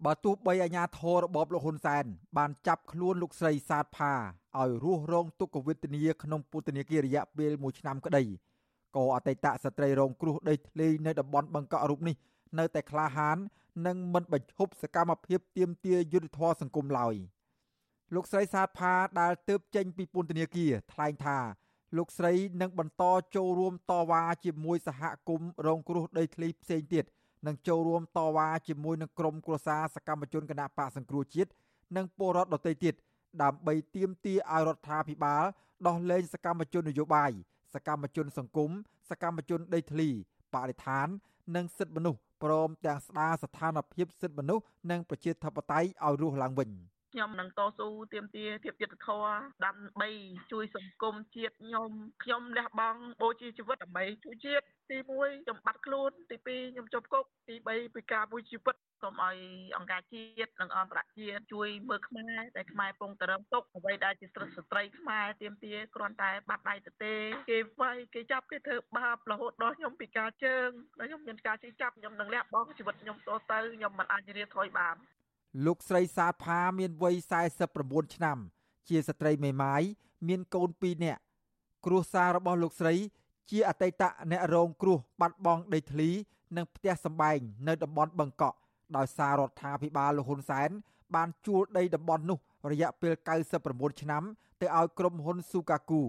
[0.05, 2.05] បើទោះបីអាញាធររបបលោកហ៊ុនសែន
[2.38, 4.12] បានចាប់ខ្លួនលោកស្រីសាទផា
[4.59, 8.22] ឲ្យរស់រងទុក្ខវេទនាក្នុងពន្ធនាគាររយៈពេល1ឆ្នាំក្តី
[8.97, 12.16] ក៏អតីតស្ត្រីរងគ្រោះដីធ្លីនៅតំបន់បង្កក់រូបនេះ
[12.59, 13.38] នៅតែក្លាហាន
[13.87, 17.14] និងមិនបញ្ឈប់សកម្មភាពទាមទារយុត្តិធម៌សង្គមឡើយ
[18.14, 21.39] លោកស្រីសាទផាដែលទើបចេញពីពន្ធនាគារថ្លែងថា
[21.97, 23.05] លោកស្រីនឹងបន្ត
[23.37, 27.05] ចូលរួមតវ៉ាជាមួយសហគមន៍រងគ្រោះដីធ្លីផ្សេងទៀត
[27.47, 31.51] និងចូលរួមតវ៉ាជាមួយនឹងក្រុមគ្រួសារសកម្មជនគណបកសង្គ្រោះជាតិ
[31.97, 32.95] និងពលរដ្ឋដទៃទៀត
[33.43, 35.45] ដើម្បីទាមទារឲ្យរដ្ឋាភិបាល
[35.87, 37.31] ដោះលែងសកម្មជននយោបាយ
[37.74, 38.70] សកម្មជនសង្គម
[39.11, 40.09] សកម្មជនដីធ្លី
[40.55, 41.09] បរិស្ថាន
[41.55, 46.70] និងសិទ្ធិមនុស្សព្រមទាំងស្ដារស្ថានភាពសិទ្ធិមនុស្សនិងប្រជាធិបតេយ្យឲ្យរស់ឡើងវិញ
[47.12, 49.30] ខ្ញុំនឹងតស៊ូទាមទារភាពយុត្តិធម៌
[49.64, 50.09] ដើម្បី
[50.53, 51.90] ជួយសង្គមជាតិខ្ញុំ
[52.22, 59.36] ខ្ញុំលះបង់បូជាជីវិតដើម្បីជួយជាតិទី1ខ្ញុំបាត់ខ្លួនទី2ខ្ញុំជាប់គុកទី3ពីការមួយជីវិត សូមឲ្យ
[59.76, 67.14] អង្គការជាតិនិងអន្តរជាតិជួយមើលខ្មែរតែខ្មែរពងតរឹងទុកអ្វីដែលជាស្រីស្ត្រីខ្មែរទៀមទាគ្រាន់តែបាត់ដៃទៅទេ
[67.51, 70.68] គេវាយគេចាប់គេធ្វើបាបរហូតដល់ខ្ញុំពិការជើង
[70.99, 74.97] ហើយខ្ញុំមានការជិះចាប់ខ្ញុំនឹងលះបង់ជីវិតខ្ញុំតទៅខ្ញុំមិនអាចរៀនថយបាន
[75.66, 77.16] លោកស្រីសាទផាមានវ័យ
[77.66, 78.38] 49ឆ្នាំ
[78.88, 79.82] ជាស្ត្រីមេម៉ាយ
[80.28, 81.20] មានកូន2នាក់
[81.86, 82.94] គ្រួសាររបស់លោកស្រី
[83.51, 86.11] ជាអតីតអ្នករងគ្រោះបាត់បង់ដីធ្លី
[86.57, 87.38] និងផ្ទះសម្បែង
[87.68, 88.57] នៅតំបន់បឹងកក់
[88.97, 90.70] ដោយសាររដ្ឋាភិបាលលហ៊ុនសែន
[91.14, 92.39] បានជួលដីតំបន់នោះ
[92.72, 93.14] រយៈពេល
[93.57, 94.22] 99ឆ្នាំ
[94.61, 96.03] ទៅឲ្យក្រុមហ៊ុនស៊ូកាគូ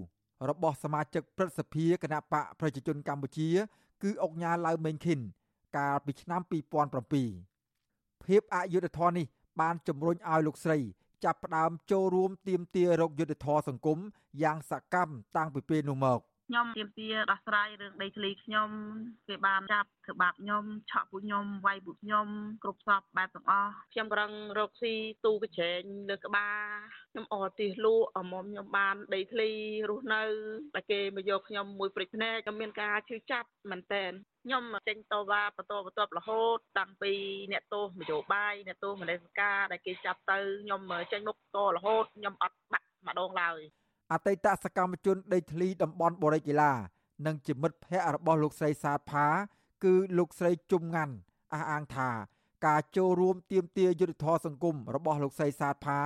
[0.49, 3.49] របស់សមាជិកព្រឹទ្ធសភាគណៈបកប្រជាជនកម្ពុជា
[4.03, 5.19] គឺអុកញ៉ាឡៅមេងខិន
[5.77, 6.41] កាលពីឆ្នាំ
[7.47, 9.25] 2007ភាពអយុត្តិធម៌នេះ
[9.61, 10.79] បានជំរុញឲ្យលោកស្រី
[11.23, 13.99] ចាប់ផ្ដើមចូលរួមទាមទាររកយុត្តិធម៌សង្គម
[14.41, 18.69] យ៉ាងសកម្មតាំងពីពេលនោះមក។ ខ្ញុំទាមទារដោះស្រាយរឿងដីធ្លីខ្ញុំ
[19.27, 22.27] គេបានចាប់ធ្វើបាបខ្ញុំឆក់ពួកខ្ញុំវាយពួកខ្ញុំ
[22.63, 24.93] គ្រប់សពបែបទាំងអស់ខ្ញុំប្រឹងរកស៊ី
[25.25, 26.67] ទូកញ្ច្រែងលើក្បាល
[27.11, 29.49] ខ្ញុំអត់ទីលក់អមុំខ្ញុំបានដីធ្លី
[29.89, 30.23] រស់នៅ
[30.75, 34.11] តែគេមកយកខ្ញុំមួយព្រិចភ្នែកខ្ញុំមានការឈឺចាប់មែនតែន
[34.45, 37.13] ខ្ញុំចេញតវ៉ាបន្តបន្ទាប់រហូតតាំងពី
[37.51, 40.81] អ្នកទោសនយោបាយអ្នកទោសមនសិការដែលគេចាប់ទៅខ្ញុំ
[41.11, 43.61] ចេញមុខតរហូតខ្ញុំអត់បាក់ម្ដងឡើយ
[44.11, 46.71] អតីតសកម្មជនដីធ្លីតំបន់បរិយាកា
[47.25, 49.27] និងជាមិត្តភ័ក្តិរបស់លោកស្រីសាទផា
[49.83, 51.13] គឺលោកស្រីជុំងាន់
[51.53, 52.09] អះអាងថា
[52.65, 55.99] ការចូលរួមទាមទារយុត្តិធម៌សង្គមរបស់លោកស្រីសាទផា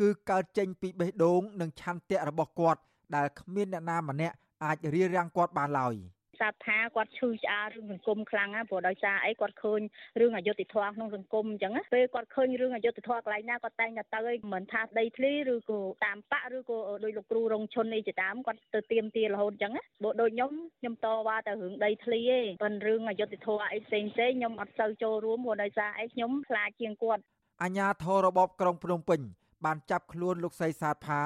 [0.00, 2.80] គឺកើតចេញពីបេះដូងនិងឆន្ទៈរបស់គាត់
[3.14, 5.94] ដែលគ្មានអ្នកណាម្នាក់អាចរៀបរៀងគាត់បានឡើយ
[6.40, 9.80] សាប់ថាគាត់ឈឺឆ្អាលរឿងសង្គមខ្លាំងណាព្រោះដោយសារអីគាត់ឃើញ
[10.20, 19.72] រឿងអយុត្តិធម៌ក្នុងសង្គមអញ្ចឹងពេលគាត់ឃើញរឿងអយុត្តិធម៌កន្លែងណាគាត់តែងតែទៅឯងមិនថាដីធ្លីឬក៏តាមបាក់ឬក៏ដោយលោកគ្រូរងឈុននេះជាតាមគាត់ទៅទៀមទារហូតអញ្ចឹង
[20.02, 27.22] បើដូចខ្ញុំខ្ញុំតវ៉ាតែរឿងដីធ្លីទេប៉ុន្តែរឿងអយុត្តិធម៌អីផ្សេងផ្សេងខ្ញុំអត់សូវចូលរួមព្រោះដោយសារអីខ្ញុំខ្លាចជាងគាត់
[27.62, 29.20] អាញាធររបបក្រុងភ្នំពេញ
[29.64, 31.22] បានចាប់ខ្លួនលោកសីសាទផា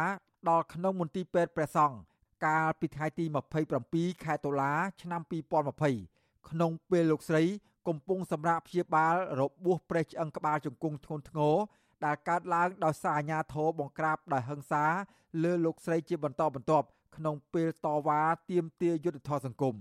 [0.49, 1.97] ដល់ក្នុងមន្ទីរពេទ្យព្រះសង្ឃ
[2.47, 3.25] កាលពីថ្ងៃទី
[3.75, 4.73] 27ខែតុលា
[5.03, 5.21] ឆ្នាំ
[5.85, 7.43] 2020ក្នុងពេលលោកស្រី
[7.89, 11.57] កំពុងសម្រាប់ព្យាបាលរបួសប្រេះឆ្អឹងក្បាលជង្គង់ធ្ងន់ធ្ងរ
[12.05, 14.85] ដែលកើតឡើងដោយសារអាញាធរបង្ក្រាបដោយហិង្សា
[15.43, 16.87] លើលោកស្រីជាបន្តបន្ទាប់
[17.17, 18.21] ក្នុងពេលតវ៉ា
[18.51, 19.75] ទាមទារយុត្តិធម៌សង្គម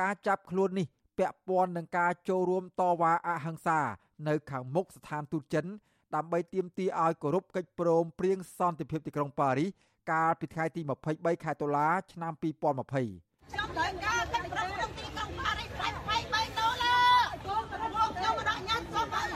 [0.00, 0.86] ការចាប់ខ្លួននេះ
[1.18, 3.80] ពាក់ព័ន្ធនឹងការចូលរួមតវ៉ាអហិង្សា
[4.28, 5.66] នៅខាងមុខស្ថានទូតចិន
[6.14, 9.70] ដើម្បីទាមទារឲ្យគោរពកិច្ចព្រមព្រៀងសន្តិភាពទីក្រុងប៉ារីស
[10.10, 10.80] កាលពីថ្ងៃទី
[11.12, 15.82] 23ខែតុលាឆ្នាំ2020ខ្ញុំត្រូវការកិច្ចព្រមព្រៀងទីក្រុងប៉ារីស
[16.14, 19.28] 23ដុល្លារខ្ញុំបដញ្ញាតសូមឲ្យ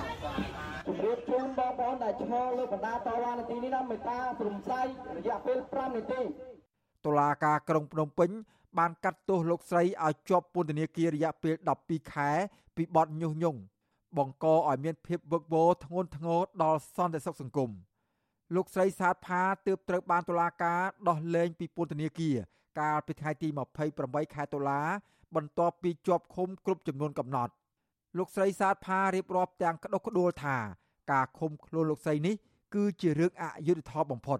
[0.86, 4.86] ជំរាបជូនបងប្អូនដែលឆ្លងលើបណ្ដាតវ៉ានាទីនេះណាមេតាព្រំស័យ
[5.16, 6.22] រយៈពេល5នាទី
[7.04, 8.30] តុលាការក្រុងភ្នំពេញ
[8.78, 11.54] បានកាត់ទោសលោកស្រីឲ្យជាប់ពន្ធនាគាររយៈពេល
[11.84, 12.30] 12ខែ
[12.76, 13.60] ពីបទញុះញង់
[14.18, 17.70] បង្កឲ្យមានភាពវឹកវរធ្ងន់ធ្ងរដល់សន្តិសុខសង្គម
[18.55, 22.36] លោកស្រីសាទផាទើបត្រូវបានតុលាការដោះលែងពីពន្ធនាគារ
[22.80, 23.49] កាលពីថ្ងៃទី
[23.92, 24.80] 28ខែតុលា
[25.36, 27.53] បន្ទាប់ពីជាប់ឃុំគ្រប់ចំនួនកំណត់
[28.18, 30.57] លោកស្រីសាទផារៀបរាប់ទាំងក្តុកក្តួលថា
[31.12, 32.34] ការឃុំខ្លួនលោកស្រីនេះ
[32.74, 34.38] គឺជារឿងអយុត្តិធម៌បំផុត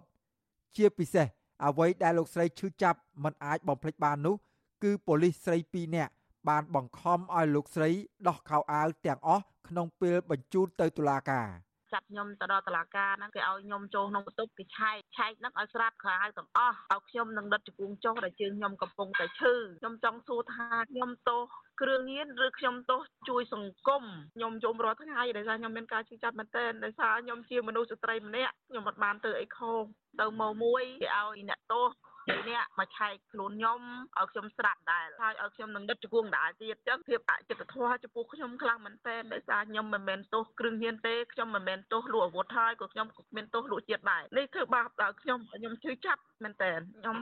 [0.75, 1.27] ជាពិសេស
[1.65, 4.35] អ្វីដែលលោកស្រីឈឺចាប់មិនអាចបំភ្លេចបាននោះ
[4.83, 6.11] គឺប៉ូលីសស្រី2នាក់
[6.49, 7.89] បានបង្ខំឲ្យលោកស្រី
[8.27, 11.47] ដោះខោអាវទាំងអស់ក្នុងពេលបញ្ជូនទៅតុលាការ
[11.93, 21.41] ចាប់ខ្ញុំទៅដល់តុលាការហ្នឹងគេឲ្យខ្ញុំចូលក្នុងបន្ទប់គេឆែកឆែកហ្នឹងឲ្យស្រាប់ខោអាវទាំងអស់ឲ្យខ្ញុំនឹងដិតជង្គង់ចុះដែលជើងខ្ញុំកំពុងតែឈឺខ្ញុំចង់សួរថាខ្ញុំទោស
[21.81, 24.03] គ្រឿងញៀនឬខ្ញុំទោសជួយសង្គម
[24.35, 29.83] ខ្ញុំយំរាល់ថ្ងៃដោយសារខ្ញុំមានការជឿចាប់មែនទែនដោយសារខ្ញុំជាមនុស្សស្ត្រីម្នាក់ខ្ញុំមិនបានធ្វើអីខុស
[30.21, 31.89] ទៅមកមួយគេឲ្យអ្នកទោស
[32.27, 33.79] ពីរនាក់មកឆែកខ្លួនខ្ញុំ
[34.17, 47.17] ឲ្យខ្ញុំស្រាក់ដែរហើយឲ្យខ្ញុំនឹងដិតជង្គង់ដែរទៀតអញ្ចឹងភាពអចិន្ត្រធម៌ចំពោះខ្ញុំខ្លាំងមែនទែនដោយសារខ្ញុំមិនមែនទោសគ្រឿងញៀនទេខ្ញុំមិនមែនទោសលួចអាវុធហើយក៏ខ្ញុំមានទោសលួចជាតិដែរនេះគឺបាបដល់ខ្ញុំខ្ញុំជឿចាប់មែនទែនខ្ញុំ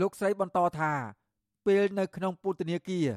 [0.00, 0.92] លោកស្រីបន្តថា
[1.66, 3.08] ពេលនៅក្នុងពន្ធនាគារ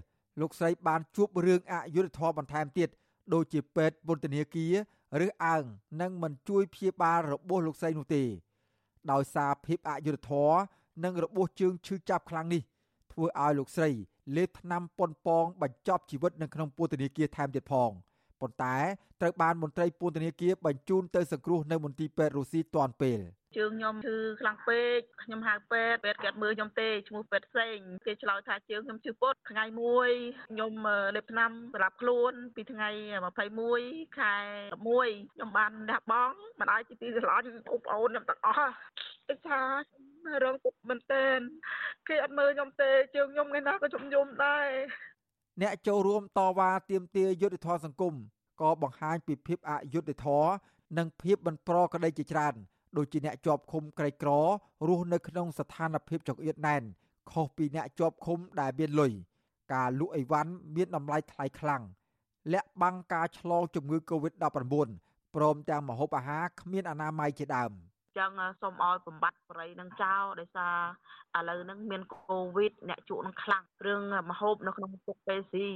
[0.42, 2.90] លោកស្រីបានជួបរឿងអយុត្តិធម៌បន្ថែមទៀត
[3.34, 5.64] ដូចជាពេទ្យពន្ធនាគារឬអើង
[6.02, 8.24] នឹងមិនជួយព្យាបាលរបួសលោកស្រីនោះទេ
[9.12, 10.58] ដោយសារភាពអយុត្តិធម៌
[11.04, 12.62] និងរបួសជើងឈឺចាប់ខ្លាំងនេះ
[13.12, 13.90] ធ្វើឲ្យលោកស្រី
[14.36, 17.92] លេបថ្នាំប៉ុនប៉ងបញ្ចប់ជីវិតនៅក្នុងពន្ធនាគារថែមទៀតផង
[18.42, 18.78] ប៉ុន្តែ
[19.22, 23.20] ត្រូវបានមន្ត្រីពន្ធនាគារបញ្ជូនទៅសង្គ្រោះនៅមន្ទីរពេទ្យរុស្ស៊ីទាន់ពេល
[23.58, 30.10] ជើងខ្ញុំឈឺខ្លាំងពេកខ្ញុំហៅពេទ្យពេទ្យគាត់មើលខ្ញុំទេឈ្មោះពេទ្យផ្សេងគេឆ្លើយថាជើងខ្ញុំឈឺពុតថ្ងៃមួយ
[30.50, 30.74] ខ្ញុំ
[31.16, 32.90] លេបថ្នាំសម្រាប់ខ្លួន ពីថ្ងៃ
[33.54, 34.36] 21ខែ
[34.84, 38.76] 11ខ្ញុំបានលះបង់មិនអាចជាទីស្រឡាញ់បងប្អូនខ្ញុំទាំងអស់
[39.30, 39.62] ទឹកថា
[40.44, 41.26] រងពុកមែនតើ
[42.08, 44.68] គេអត់មើលខ្ញុំទេជើងខ្ញុំថ្ងៃណាក៏ជំនុំដែរ
[45.62, 48.14] អ្នកចូលរួមតវ៉ាទាមទារយុត្តិធម៌សង្គម
[48.62, 50.50] ក៏បង្ហាញពីភាពអយុត្តិធម៌
[50.98, 52.54] និងភាពមិនប្រក្រតីជាច្រើន
[52.98, 54.32] ដូចជាអ្នកជាប់ឃុំក្រីក្រ
[54.88, 56.84] រស់នៅក្នុងស្ថានភាពចង្អៀតណែន
[57.32, 59.12] ខុសពីអ្នកជាប់ឃុំដែលមានលុយ
[59.74, 61.84] ការលក់អីវ៉ាន់មានតម្លៃថ្លៃខ្លាំង
[62.54, 64.46] លាក់បាំងការឆ្លងជំងឺ Covid-19
[65.36, 67.74] ព្រមទាំងម្ហូបអាហារគ្មានអនាម័យជាដើម។
[68.18, 74.02] ចឹងសូមឲ្យបំបត្តិបរិយនឹងចោលដោយសារឥឡូវហ្នឹងមានកូវីដអ្នកជក់នឹងខ្លាំងរឿង
[74.32, 75.68] មហូបនៅក្នុងពុកពេស៊ី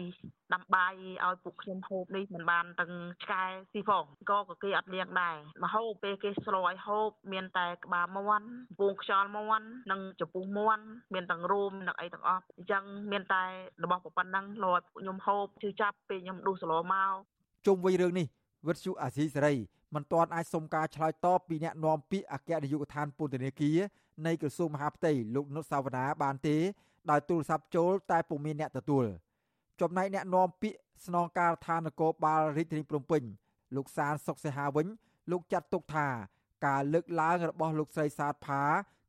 [0.53, 0.93] ដាំបាយ
[1.25, 8.47] ឲ្យពួកខ្ញុំហូបនេះមិនបានទាំងឆ្កែស៊ីផងក៏ក៏គេអត់លៀងដែរមហូបពេលគេស្លឲ្យហូបមានតែក្បាលមាន់
[8.79, 13.43] ពងខ្យល់មាន់និងចំពុះមាន់មានទាំងរោមនិងអីទាំងអស់អញ្ចឹងមានតែ
[13.83, 17.13] របស់ប៉ុណ្ណឹងលឲ្យពួកខ្ញុំហូបជឿចាប់ពេលខ្ញុំដួសស្លមក
[17.65, 18.27] ជុំវិញរឿងនេះ
[18.67, 23.77] វិទ្យុអាស៊ីសេរី មិនទាន់អាចសុំការឆ្លើយតបពីអ្នកនាំពាក្យអគ្គនាយកដ្ឋានពន្ធនាគារ
[24.25, 26.57] នៃក្រសួងមហាផ្ទៃលោកនុតសាវណ្ណាបានទេ
[27.11, 29.05] ដោយទូរស័ព្ទចូលតែពុំមានអ្នកទទួល
[29.81, 33.23] ចំណែកអ្នកនាំពាក្យស្នងការដ្ឋាននគរបាលរាជធានីភ្នំពេញ
[33.75, 34.87] លោកសានសុកសេហាវិញ
[35.31, 36.07] លោកចាត់ទុកថា
[36.67, 38.61] ការលើកឡើងរបស់លោកស្រីសាទផា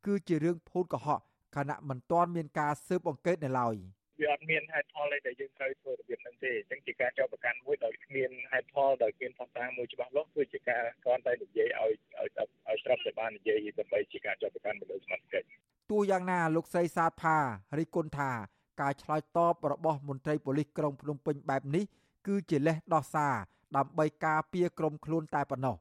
[0.06, 1.20] គឺជារឿងភូតកុហក
[1.56, 3.76] ខណៈមិនទាន់មានការស៊ើបអង្កេតនៅឡើយ។
[4.20, 7.47] វាអត់មានហេតុផលអីដែលយើងត្រូវធ្វើរបៀបហ្នឹងទេអញ្ចឹងជាការចោទប្រកាន់មួយដោយគ្មានហេ
[8.60, 12.28] តុផលដោយគ្មានផុសតាងមួយច្បាស់លាស់គឺជាការគ្រាន់តែនិយាយឲ្យឲ្យ
[12.66, 15.48] ឲ្យស្រាប់តែបាននិយាយដើម្បីជាការចោទប្រកាន់មកលើសមត្ថកិច្ច
[15.90, 17.36] ទោះយ៉ាងណាលោកសីសាទផា
[17.78, 18.30] រិះគន់ថា
[18.80, 21.84] ការឆ្លើយតបរបស់មន្ត្រីប៉ូលីសក្រុងភ្នំពេញបែបនេះ
[22.26, 23.34] គឺជាលេសដោះសារ
[23.76, 25.76] ដើម្បីការពារក្រុមខ្លួនតែប៉ុណ្ណោះ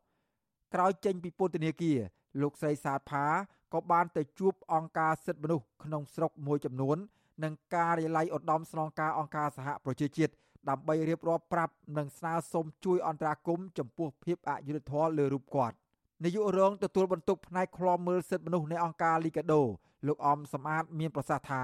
[0.73, 1.99] ក្រោយចេញពីពន្ធនាគារ
[2.41, 3.25] លោកស្រីសាទផា
[3.73, 6.97] ក៏បានទៅជួបអង្គការសិទ្ធិមនុស្សក្នុងស្រុកមួយចំនួន
[7.43, 10.33] និងការិយាល័យឧត្តមស្នងការអង្គការសហប្រជាជាតិ
[10.69, 15.75] ដើម្បីរៀបរាប់ប្រាប់និងស្នើសុំជួយអន្តរាគមន៍ចំពោះភាពអយុត្តិធម៌លើរូបគាត់
[16.23, 19.61] នាយករងទទួលបន្ទុកផ្នែកឃ្លាំមើលសិទ្ធិមនុស្សនៃអង្គការលីកាដូ
[20.07, 21.63] លោកអំសំអាតមានប្រសាសន៍ថា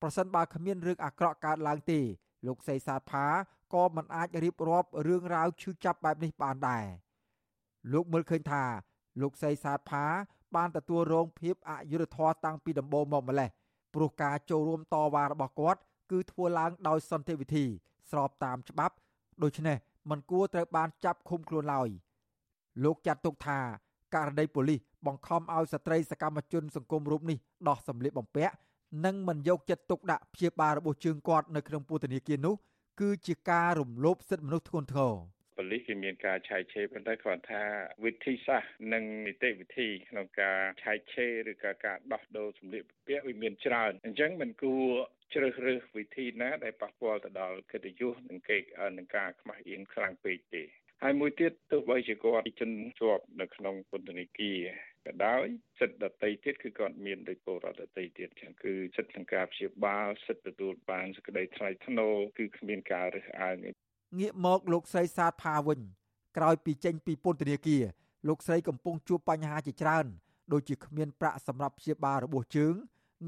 [0.00, 2.00] ប្រសិនបើគ្មានរឿងអាក្រក់កើតឡើងទេ
[2.46, 3.26] លោកសីសាផា
[3.74, 6.84] ក៏មិនអាចរៀបរាប់រឿងរ៉ាវឈឺចាប់បែបនេះបានដែរ
[7.92, 8.64] លោកមើលឃើញថា
[9.20, 10.04] លោកសីសាផា
[10.56, 13.50] បានទទួលរងភាពអយុត្តិធម៌តាំងពីដំបូងមកម្លេះ
[13.94, 17.66] ព្រោះការចូលរួមតវ៉ារបស់គាត់គឺធ្វើឡើងដោយសន្តិវិធី
[18.10, 18.94] ស្របតាមច្បាប់
[19.42, 19.76] ដូច្នេះ
[20.10, 21.88] มันគួរត្រូវបានចាប់ឃុំខ្លួនឡើយ
[22.84, 23.58] លោកចាត់ទុកថា
[24.14, 27.38] ករណីប៉ូលីសបង្ខំឲ្យស្ត្រីសកម្មជនសង្គមរូបនេះ
[27.68, 28.54] ដោះសម្លៀកបំពាក់
[29.04, 32.54] និងមិនយកចិត្តទុកដាក់ព្យាបាលរបួសជើងគាត់នៅក្នុងពន្ធនាគារនោះ
[33.00, 35.14] គឺជាការរំលោភសិទ្ធិមនុស្សធ្ងន់ធ្ងរ
[35.56, 37.64] ប៉ូលីសគេមានការឆែកឆេរប៉ុន្តែគាត់ថា
[38.04, 44.86] វិធីសាស្ត្រនិងនីតិវិធីក្នុងការឆែកឆេរឬក៏ការដោះដូរសម្លៀកបំពាក់វាមានច្រើនអញ្ចឹងមិនគួរ
[45.34, 48.66] ជ្រើសរើសវិធីណាដែលប៉ះពាល់ទៅដល់កិត្តិយសនិងកិច្ច
[48.98, 50.64] នឹងការខ្មាស់អៀនខ្លាំងពេកទេ
[51.02, 54.60] ហើយមួយទៀតទោះបីជាគាត់ជនជាប់នៅក្នុងពន្ធនាគារ
[55.06, 55.46] ក៏ដោយ
[55.80, 63.56] សិទ្ធិដតីទៀតគឺគាត់មានដោយពលរដ្ឋដតីទៀតចឹងគឺសិទ្ធិក្នុងការព្យាបាលសិទ្ធិទទួលបានសេចក្តីថ្លៃថ្នូរគឺគ្មានការរើសអើង
[64.18, 65.80] ងាកមកលោកស្រីសាទផាវិញ
[66.36, 67.82] ក្រោយពីចេញពីពន្ធនាគារ
[68.28, 70.06] លោកស្រីកំពុងជួបបញ្ហាជាច្រើន
[70.52, 72.74] ដូចជាគ្មានប្រាក់សម្រាប់ព្យាបាលរបួសជើង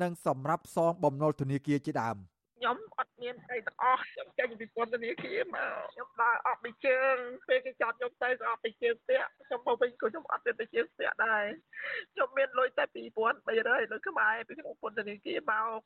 [0.02, 2.16] និងសម្រាប់សងបំណុលធនាគារជាដើម។
[2.56, 7.16] ខ្ញុំអត់មានអីទាំងអស់ខ្ញុំចេញពីពន្ធនាគារមកខ្ញុំដើរអត់ពីជើង
[7.48, 11.44] ពេលគេចាប់ខ្ញុំទៅក៏អត់ពីជើងស្ទាក់ខ្ញុំមកវិញក៏ខ្ញុំអត់មានពីជើងស្ទាក់ដែរ
[12.12, 15.80] ខ្ញុំមានលុយតែ2300នៅខ្មែរពីក្នុងពន្ធនាគារមក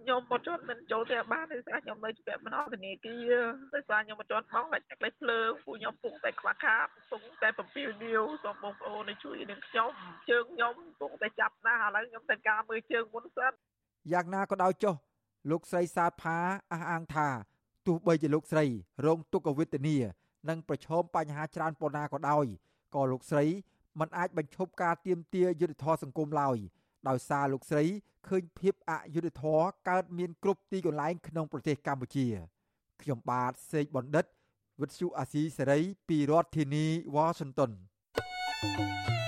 [0.00, 3.34] ខ្ញុំមិនទាន់មិនចូលទៅបានទេស្អាខ្ញុំនៅជាប់មិនអត់ធនាគារ
[3.74, 9.90] ដោយសារខ្ញុំមិនទាន់បង់តែចាក់លេខភ្លើងពួកខ្ញុំពុកតែខ្វះខាតពុកតែ7នាវសូមបងប្អូនជួយនឹងខ្ញុំ
[10.30, 13.52] ជើងខ្ញុំពុកតែចាប់ណាស់ឥឡូវខ្ញុំតែការមើលជើងមុនសិន
[14.12, 14.94] យ៉ាងណាក៏ដោយចុះ
[15.50, 16.38] លោកស្រីសាទផា
[16.72, 17.28] អះអាងថា
[17.86, 18.64] ទោះបីជាលោកស្រី
[19.06, 19.96] រងទុក្ខវេទនា
[20.48, 22.46] និងប្រឈមបញ្ហាច្រើនប៉ុណ្ណាក៏ដោយ
[22.94, 23.46] ក៏លោកស្រី
[24.00, 26.56] មិនអាចបញ្ឈប់ការទៀមទាយុទ្ធធរសង្គមឡើយ
[27.08, 27.84] ដោយសារលោកស្រី
[28.28, 32.26] ឃើញភាពអយុត្តិធម៌កើតមានគ្រប់ទីកន្លែងក្នុងប្រទេសកម្ពុជា
[33.02, 34.24] ខ្ញុំបាទសេកបណ្ឌិត
[34.80, 37.70] វិទ្យុអាស៊ីសេរីពីរដ្ឋធានីវ៉ាស៊ីនតោន
[38.62, 39.19] thank you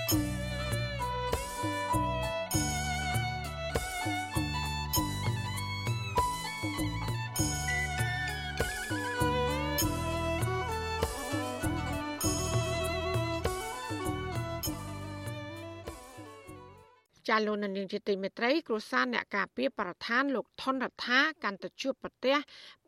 [17.29, 22.35] ចាលោកនាងជាទីមេត្រីគ្រួសារអ្នកការពារបរិស្ថានលោកថនរដ្ឋាកាន់តែជួបប្រទះ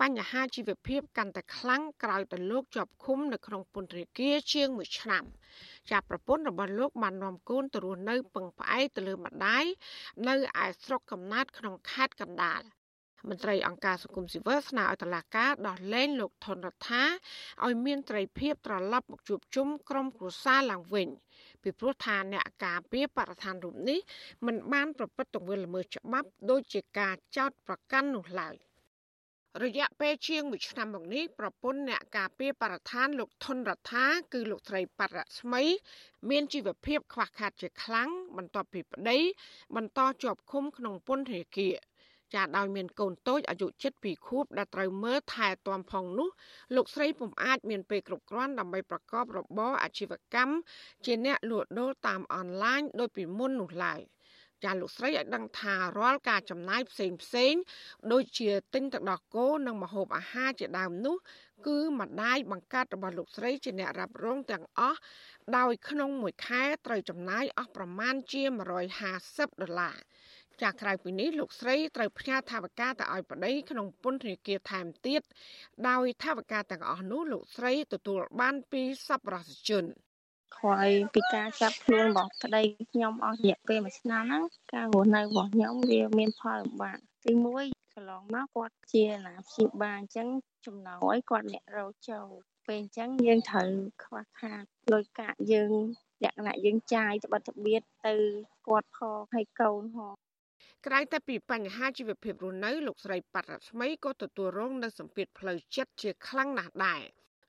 [0.01, 5.23] បញ្ហាជីវភាពកាន់តែខ្លាំងក្រោយទៅលោកជាប់ឃុំនៅក្នុងពន្ធនាគារជាង1ឆ្នាំ
[5.91, 9.65] ចាប្រពន្ធរបស់លោកបាននាំកូនទៅរស់នៅពឹងផ្អែកទៅលើម្ដាយ
[10.27, 12.63] នៅឯស្រុកកំណើតក្នុងខេត្តកណ្ដាល
[13.29, 17.03] មន្ត្រីអង្គការសង្គមស៊ីវិលស្នើឲ្យតុលាការដោះលែងលោកថនរដ្ឋា
[17.65, 21.07] ឲ្យមានត្រីភាពត្រឡប់មកជួបជុំក្រុមគ្រួសារឡើងវិញ
[21.65, 23.99] ពីព្រោះថាអ្នកការពារបរិស្ថានរូបនេះ
[24.45, 28.55] មិនបានប្រព្រឹត្តទង្វើល្មើសច្បាប់ដោយជាការចោទប្រកាន់នោះឡើយ
[29.63, 35.63] រយៈពេលជាង1ឆ្នាំមកនេះប្រពន្ធអ្នកការពារបរិស្ថានលោកថនរដ្ឋាគឺលោកស្រីបរស្មី
[36.29, 39.17] មានជីវភាពខ្វះខាតជាខ្លាំងបន្ទាប់ពីប្តី
[39.75, 41.75] បន្តជាប់ឃុំក្នុងពន្ធនាគារ
[42.33, 43.67] ចាដោយមានកូនតូចអាយុ
[43.97, 46.29] 7ខួបដែលត្រូវមើលថែទាំផងនោះ
[46.75, 50.53] លោកស្រីពុំអាចមានពេលគ្រប់គ្រាន់ដើម្បីប្រកបរបរអាជីវកម្ម
[51.05, 54.01] ជាអ្នកលក់ដូរតាមអនឡាញដោយពីមុននោះឡើយ
[54.63, 57.53] ចាលោកស្រីឲ្យដឹងថារាល់ការចំណាយផ្សេងផ្សេង
[58.11, 61.15] ដូចជាទិញទឹកដោះគោនិងម្ហូបអាហារជាដើមនោះ
[61.67, 64.99] គឺម្ដាយបង្កើតរបស់លោកស្រីជាអ្នករ៉ាប់រងទាំងអស់
[65.57, 68.43] ដោយក្នុងមួយខែត្រូវចំណាយអស់ប្រមាណជា
[69.03, 69.97] 150ដុល្លារ
[70.63, 75.21] ចាក្រៅពីនេះលោកស្រីត្រូវផ្ញើថវិកាទៅឲ្យប្តីក្នុងពន្ធនាគារថែមទៀត
[75.89, 79.85] ដោយថវិកាទាំងអស់នោះលោកស្រីទទួលបានពីសប្បុរសជន
[80.57, 84.43] ក្រោយពីការចាប់ខ្លួនរបស់ប្តីខ្ញុំអស់រយៈពេល1ឆ្នាំហ្នឹង
[84.73, 87.31] ការរស់នៅរបស់ខ្ញុំវាមានផលលំបាកទី
[87.63, 90.27] 1កន្លងមកគាត់ជាអាណាព្យាបាលអញ្ចឹង
[90.65, 92.27] ចំណោយគាត់អ្នករោចូល
[92.67, 93.69] ពេលអញ្ចឹងយើងត្រូវ
[94.03, 95.71] ខ្វះខាតលុយកាក់យើង
[96.23, 98.15] លក្ខណៈយើងចាយត្បិតត្បៀតទៅ
[98.67, 100.15] គាត់ផងហើយកូនផង
[100.85, 107.01] ក្រៅតែពីបញ្ហាជីវភាពរស់នៅលោកស្រីប៉ាត់រស្មីក៏ទទួលរងនូវសម្ពាធផ្លូវចិត្តជាខ្លាំងណាស់ដែរ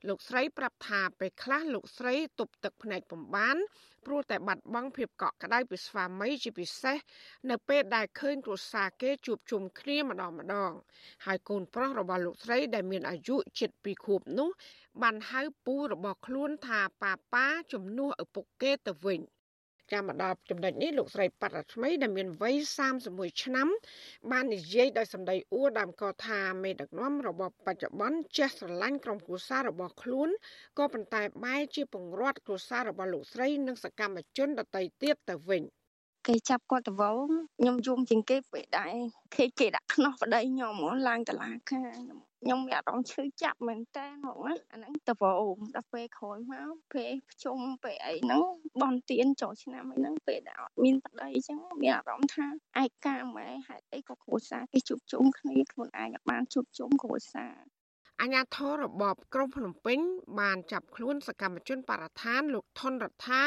[0.08, 3.56] លោកស្រីប្រាប់ថាពេលខ្លះលោកស្រីទប់ទឹកភ្នែកពំបាន
[4.06, 6.96] ព្រោះតែបាត់បង់ភាពកក់ក្ដៅពីស្វាមីជាពិសេស
[7.50, 10.72] នៅពេលដែលឃើញគ្រួសារគេជួបជុំគ្នាម្ដងម្ដង
[11.26, 14.50] ហើយកូនប្រុសរបស់លោកស្រីដែលមានអាយុជិត2ខួបនោះ
[15.02, 19.20] បានហៅពូរបស់ខ្លួនថាប៉ាប៉ាជំនួសឪពុកគេទៅវិញ
[19.92, 22.56] ចាំមកដល់ចំណុចនេះលោកស្រីប៉ាត់រថ្មីដែលមានវ័យ
[22.98, 23.68] 31ឆ្នាំ
[24.30, 30.28] បាននិយាយដោយសម្ដីអួរដើមកថាមេដឹកនាំរបបបច្ចុប្បន្នចេះស្រឡាញ់ក្រុមគ្រួសាររបស់ខ្លួន
[30.78, 35.64] ក៏ប៉ុន្តែបែរជាពង្រត់គ្រួសាររបស់លោកស្រីនិងសកម្មជនដទៃទៀតទៅវិញ។
[36.26, 37.28] គេចាប់គាត់ទៅវង
[37.58, 38.94] ខ្ញុំយំជាងគេពេលដែរ
[39.34, 42.18] គេគេដាក់ខ្នោះប្តីខ្ញុំហ្មងឡើងតឡាការខ្ញុំ
[42.66, 45.24] មានអារម្មណ៍ឈឺចាប់មែនតើហ្មងណាអាហ្នឹងទៅវ
[45.54, 48.42] ងដល់ពេលក្រោយមកពេលភ្ជុំពេលអីហ្នឹង
[48.82, 52.46] បនទៀនចូលឆ្នាំអីហ្នឹងពេលដែលអត់មានប្តីអញ្ចឹងមានអារម្មណ៍ថា
[52.82, 57.56] ឯកាម៉ែហេតុអីក៏គ្រួសារគេជួបជុំគ្នាខ្លួនឯងអាចបានជួបជុំគ្រួសារ
[58.22, 59.98] អាញាធររបបក្រុងភ្នំពេញ
[60.40, 63.42] បានចាប់ខ្លួនសកម្មជនបរិស្ថានលោកថនរដ្ឋា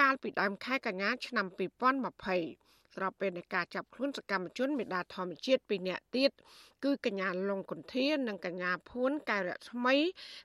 [0.00, 2.65] កាលពីដើមខែកញ្ញាឆ្នាំ2020
[2.96, 6.30] ស្របពេលនៃការចាប់ខ្លួនសកម្មជនមេដាធម្មជាតិពីរនាក់ទៀត
[6.84, 9.94] គឺកញ្ញាលងគុន្ធានិងកញ្ញាភួនកែវរថ្មី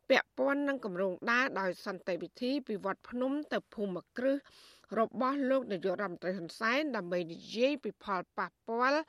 [0.09, 4.37] ពាក់ព័ន្ធនឹងគម្រោងដើរដោយសន្តិវិធីពីវត្តភ្នំទៅភូមិគ្រឹះ
[4.99, 8.99] របស់លោកនាយករដ្ឋមន្ត្រីហ៊ុនសែនដើម្បីនិយាយពីផលប៉ះពាល់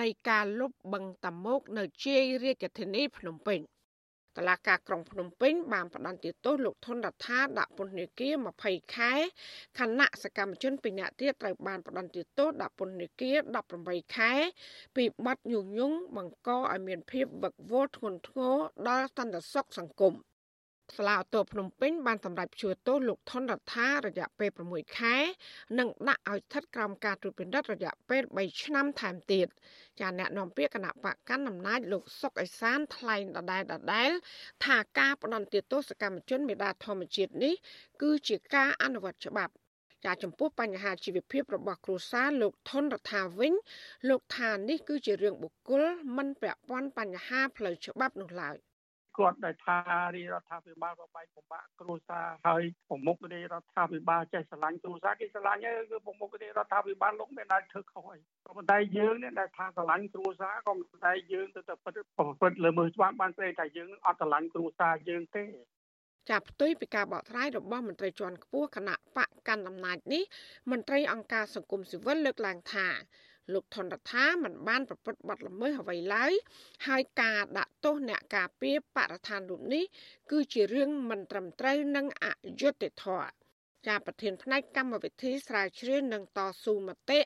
[0.00, 3.60] នៃការលុបបង្តាមុកនៅជ័យរាជធានីភ្នំពេញ។
[4.38, 9.12] តឡាការក្រុងភ្នំពេញបានផ្តន្ទាទោសលោកធុនរដ្ឋាដាក់ពន្ធនាគារ20ខែ
[9.78, 13.36] ខណៈសកម្មជនពីរនាក់ទៀតត្រូវបានផ្តន្ទាទោសដាក់ពន្ធនាគារ
[13.76, 14.32] 18ខែ
[14.96, 18.56] ពីបទញុះញង់បង្កឲ្យមានភាពវឹកវរធ្ងន់ធ្ងរ
[18.88, 20.14] ដល់សន្តិសុខសង្គម។
[20.96, 25.16] សាលាឧទ្ធរភ្នំពេញបានសម្រេចព្យួរទោសលោកថនរដ្ឋារយៈពេល6ខែ
[25.78, 29.46] និងដាក់ឲ្យស្ថិតក្រោមការត្រួតពិនិត្យរយៈពេល3ឆ្នាំថែមទៀត
[30.00, 34.10] ចាអ្នកនាំពាក្យគណៈបកកណ្ដាលអំណាចលោកសុកអេសានថ្លែងដដែលដដែល
[34.64, 37.54] ថាការផ្ដន្ទាទោសកម្មជនមេដាធម្មជាតិនេះ
[38.02, 39.52] គឺជាការអនុវត្តច្បាប់
[40.04, 43.52] ចាចំពោះបញ្ហាជីវភាពរបស់គ្រួសារលោកថនរដ្ឋាវិញ
[44.08, 45.82] លោកថានេះគឺជារឿងបុគ្គល
[46.16, 48.58] មិនពាក់ព័ន្ធបញ្ហាផ្លូវច្បាប់នោះឡើយ។
[49.18, 49.76] គាត់ដែលថា
[50.14, 61.90] រាជរដ្ឋាភិបាលបបែកបំបាក់គ្រួសារហើយប្រមុខរាជរដ្ឋាភិបាលចេះស្រឡាញ់គ្រួសារគេស្រឡាញ់ហើយគឺប្រមុខរាជរដ្ឋាភិបាលលោកមានអាចធ្វើខុសហើយក៏ប៉ុន្តែយើងនេះដែលថាស្រឡាញ់គ្រួសារក៏ប៉ុន្តែយើងទៅតែប្រ
[62.40, 65.44] ព្រឹត្តលើមើលច្បាប់បានព្រេងថាយើងអត់ស្រឡាញ់គ្រួសារយើងទេ
[66.30, 70.22] ចាប់ផ្ទុយពីការបកស្រាយរបស់មន្ត្រីជាន់ខ្ពស់គណៈបកកាន់អំណាចនេះ
[70.70, 72.86] មន្ត្រីអង្គការសង្គមស៊ីវិលលើកឡើងថា
[73.52, 76.32] លោកថនរដ្ឋាមិនបានប្រព្រឹត្តបទល្មើសអ្វីឡើយ
[76.86, 79.84] ហើយការដាក់ទោសអ្នកការពារបរិស្ថានរូបនេះ
[80.30, 82.26] គឺជារឿងមិនត្រឹមត្រូវនិងអ
[82.60, 83.30] យុត្តិធម៌
[83.86, 87.20] ជាប្រធានផ្នែកកម្មវិធីស្រាវជ្រាវនិងតស៊ូមតិ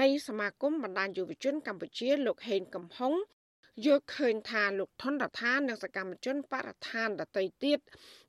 [0.00, 3.14] នៃសមាគមបណ្ដាញយុវជនកម្ពុជាលោកហេងកំហុង
[3.84, 7.78] យល់ឃើញថាលោកថនរដ្ឋានិងសកម្មជនបរិស្ថានដទៃទៀត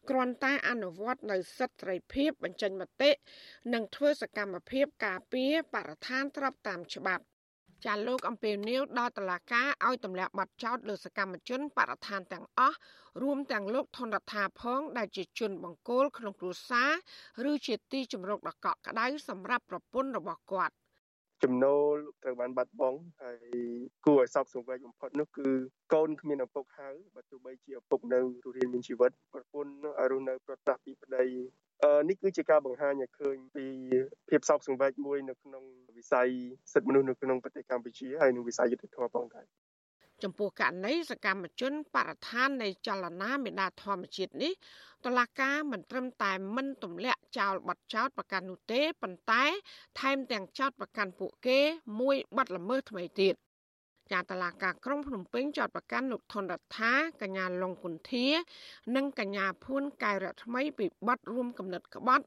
[0.10, 3.12] គ្រាន់តែអនុវត្តនៅសិទ្ធិសេរីភាពបញ្ចេញមតិ
[3.74, 7.24] និងធ្វើសកម្មភាពការពារបរិស្ថានត្រាប់តាមច្បាប់
[7.86, 12.78] ចាលោកអំពីនីវដល់តឡាការឲ្យទម្លាក់ប័ណ្ណចោតលើសកម្មជនបរិស្ថានទាំងអស់
[13.22, 16.84] រួមទាំងលោកថនរដ្ឋាផងដែលជាជនបង្គោលក្នុងគ្រួសា
[17.46, 20.76] រឬជាទីជំរកដ៏កក់ក្ដៅសម្រាប់ប្រពន្ធរបស់គាត់
[21.44, 23.58] ចំណូលត្រូវបានបាត់បង់ហើយ
[24.06, 25.48] គួរឲ្យសោកសង្វេគបំផុតនោះគឺ
[25.94, 31.26] កូនគ្មានឪពុកហៅបើទោះបីជាឪពុកនៅទូរៀនមានជីវិតប្រពន្ធឲ្យរស់នៅប្រតាស់ពីប្តី
[31.84, 33.66] អឺនេះគឺជាការបង្ហាញឲ្យឃើញពី
[34.30, 35.64] ភាពសោកសង្វេគមួយនៅក្នុង
[35.98, 36.30] វិស័យ
[36.74, 39.46] សិទ្ធិមនុស្សនៅក្នុងប្រទេសកម្ពុជាហើយនិងវិស័យយុត្តិធម៌ផងដែរ
[40.24, 44.54] ចំពោះករណីសកម្មជនបរិស្ថាននៃចលនាមេដាធម្មជាតិនេះ
[45.06, 49.44] តឡាការមិនត្រឹមតែមិនទម្លាក់ចោលបទចោតប្រកាន់នោះទេប៉ុន្តែ
[50.00, 51.60] ថែមទាំងចោតប្រកាន់ពួកគេ
[52.00, 53.36] មួយបទល្មើសថ្មីទៀត
[54.12, 58.28] ចាតឡាការក្រុងភ្នំពេញចោតប្រកាន់លោកថនរដ្ឋាកញ្ញាឡុងគុន្ធា
[58.96, 62.26] និងកញ្ញាភួនកែរថ្មីពីបទរួមកំណត់ក្បត់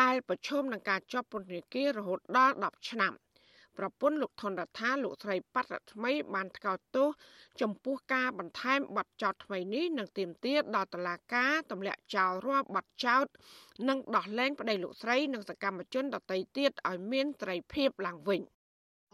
[0.00, 3.12] ដែលប្រឈមនឹងការជាប់ពន្ធនាគាររហូតដល់10ឆ្នាំ។
[3.78, 7.08] ប្រពន្ធលោកថនរដ្ឋាលោកស្រីប៉ាត់រថ្មី បានថ្កោលទោស
[7.60, 13.24] ចំពោះការបន្ថែមបទចោទថ្មីនេះនឹងទាមទារដល់តុលាការទម្លាក់ចោលរាល់បទចោទ
[13.88, 18.40] និងដោះលែងប្តីលោកស្រីនិងសកម្មជនដទៃទៀតឲ្យមានត្រីភាពឡើងវិញ។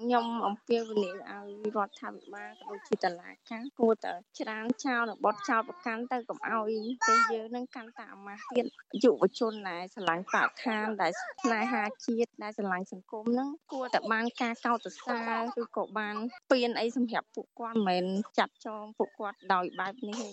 [0.00, 6.72] ខ្ញុំអំពាវនាវឲ្យរដ្ឋាភិបាលក៏ដូចជាតុលាការគួរតែច្រានចោលរបបចោលប្រកាន់ទៅកុំឲ្យ
[7.08, 8.66] ទេយើងនឹងកាន់តែអាម៉ាស់ទៀត
[9.04, 16.16] យុវជនដែលស្រឡាញ់បរិស្ថានដែលស្នេហាជាតិដែលស្រឡាញ់សង្គមនឹងគួរតែបានការកោតសរសើរឬក៏បាន
[16.50, 18.04] ពៀនអីសម្រាប់ពួកគាត់មិនមែន
[18.38, 20.30] ចាត់ចងពួកគាត់ដោយបែបនេះទេ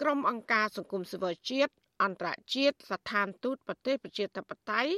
[0.00, 1.72] ក្រុមអង្គការសង្គមស៊ីវិលជាតិ
[2.02, 4.92] អន្តរជាតិស្ថានទូតប្រទេសប្រជាធិបតេយ្យ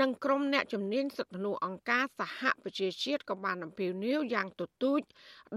[0.00, 5.00] និងក្រុមអ្នកជំនាញសិទ្ធិមនុស្សអង្គការសហប្រជាជាតិក៏បានអំពាវនាវយ៉ាងទទូច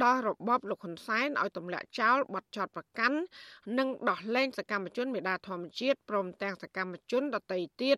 [0.04, 3.18] ដល់របបលោកហ៊ុនសែនឲ្យទម្លាក់ចោលបទចោទប្រកាន់
[3.78, 7.98] និងដោះលែងសកម្មជនមេដាធម្មជាតិព្រមទាំងសកម្មជនដទៃទៀត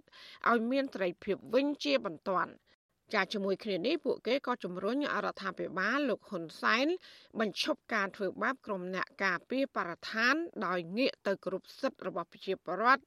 [0.50, 2.52] ឲ្យមានសេរីភាពវិញជាបន្ទាន់
[3.14, 6.88] ចាជាមួយគ្នានេះពួកគេក៏ជំរុញឲ្យរដ្ឋាភិបាលលោកហ៊ុនសែន
[7.40, 10.36] បញ្ឈប់ការធ្វើបាបក្រុមអ្នកការពារបរិស្ថាន
[10.66, 13.04] ដោយងាកទៅគ្រប់សិទ្ធិរបស់ប្រជាពលរដ្ឋ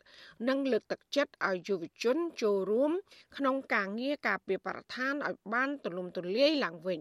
[0.49, 2.93] និងលើកទឹកចិត្តឲ្យយុវជនចូលរួម
[3.37, 6.97] ក្នុងការងារការពារបរិស្ថានឲ្យបានទូលំទូលាយឡើងវិ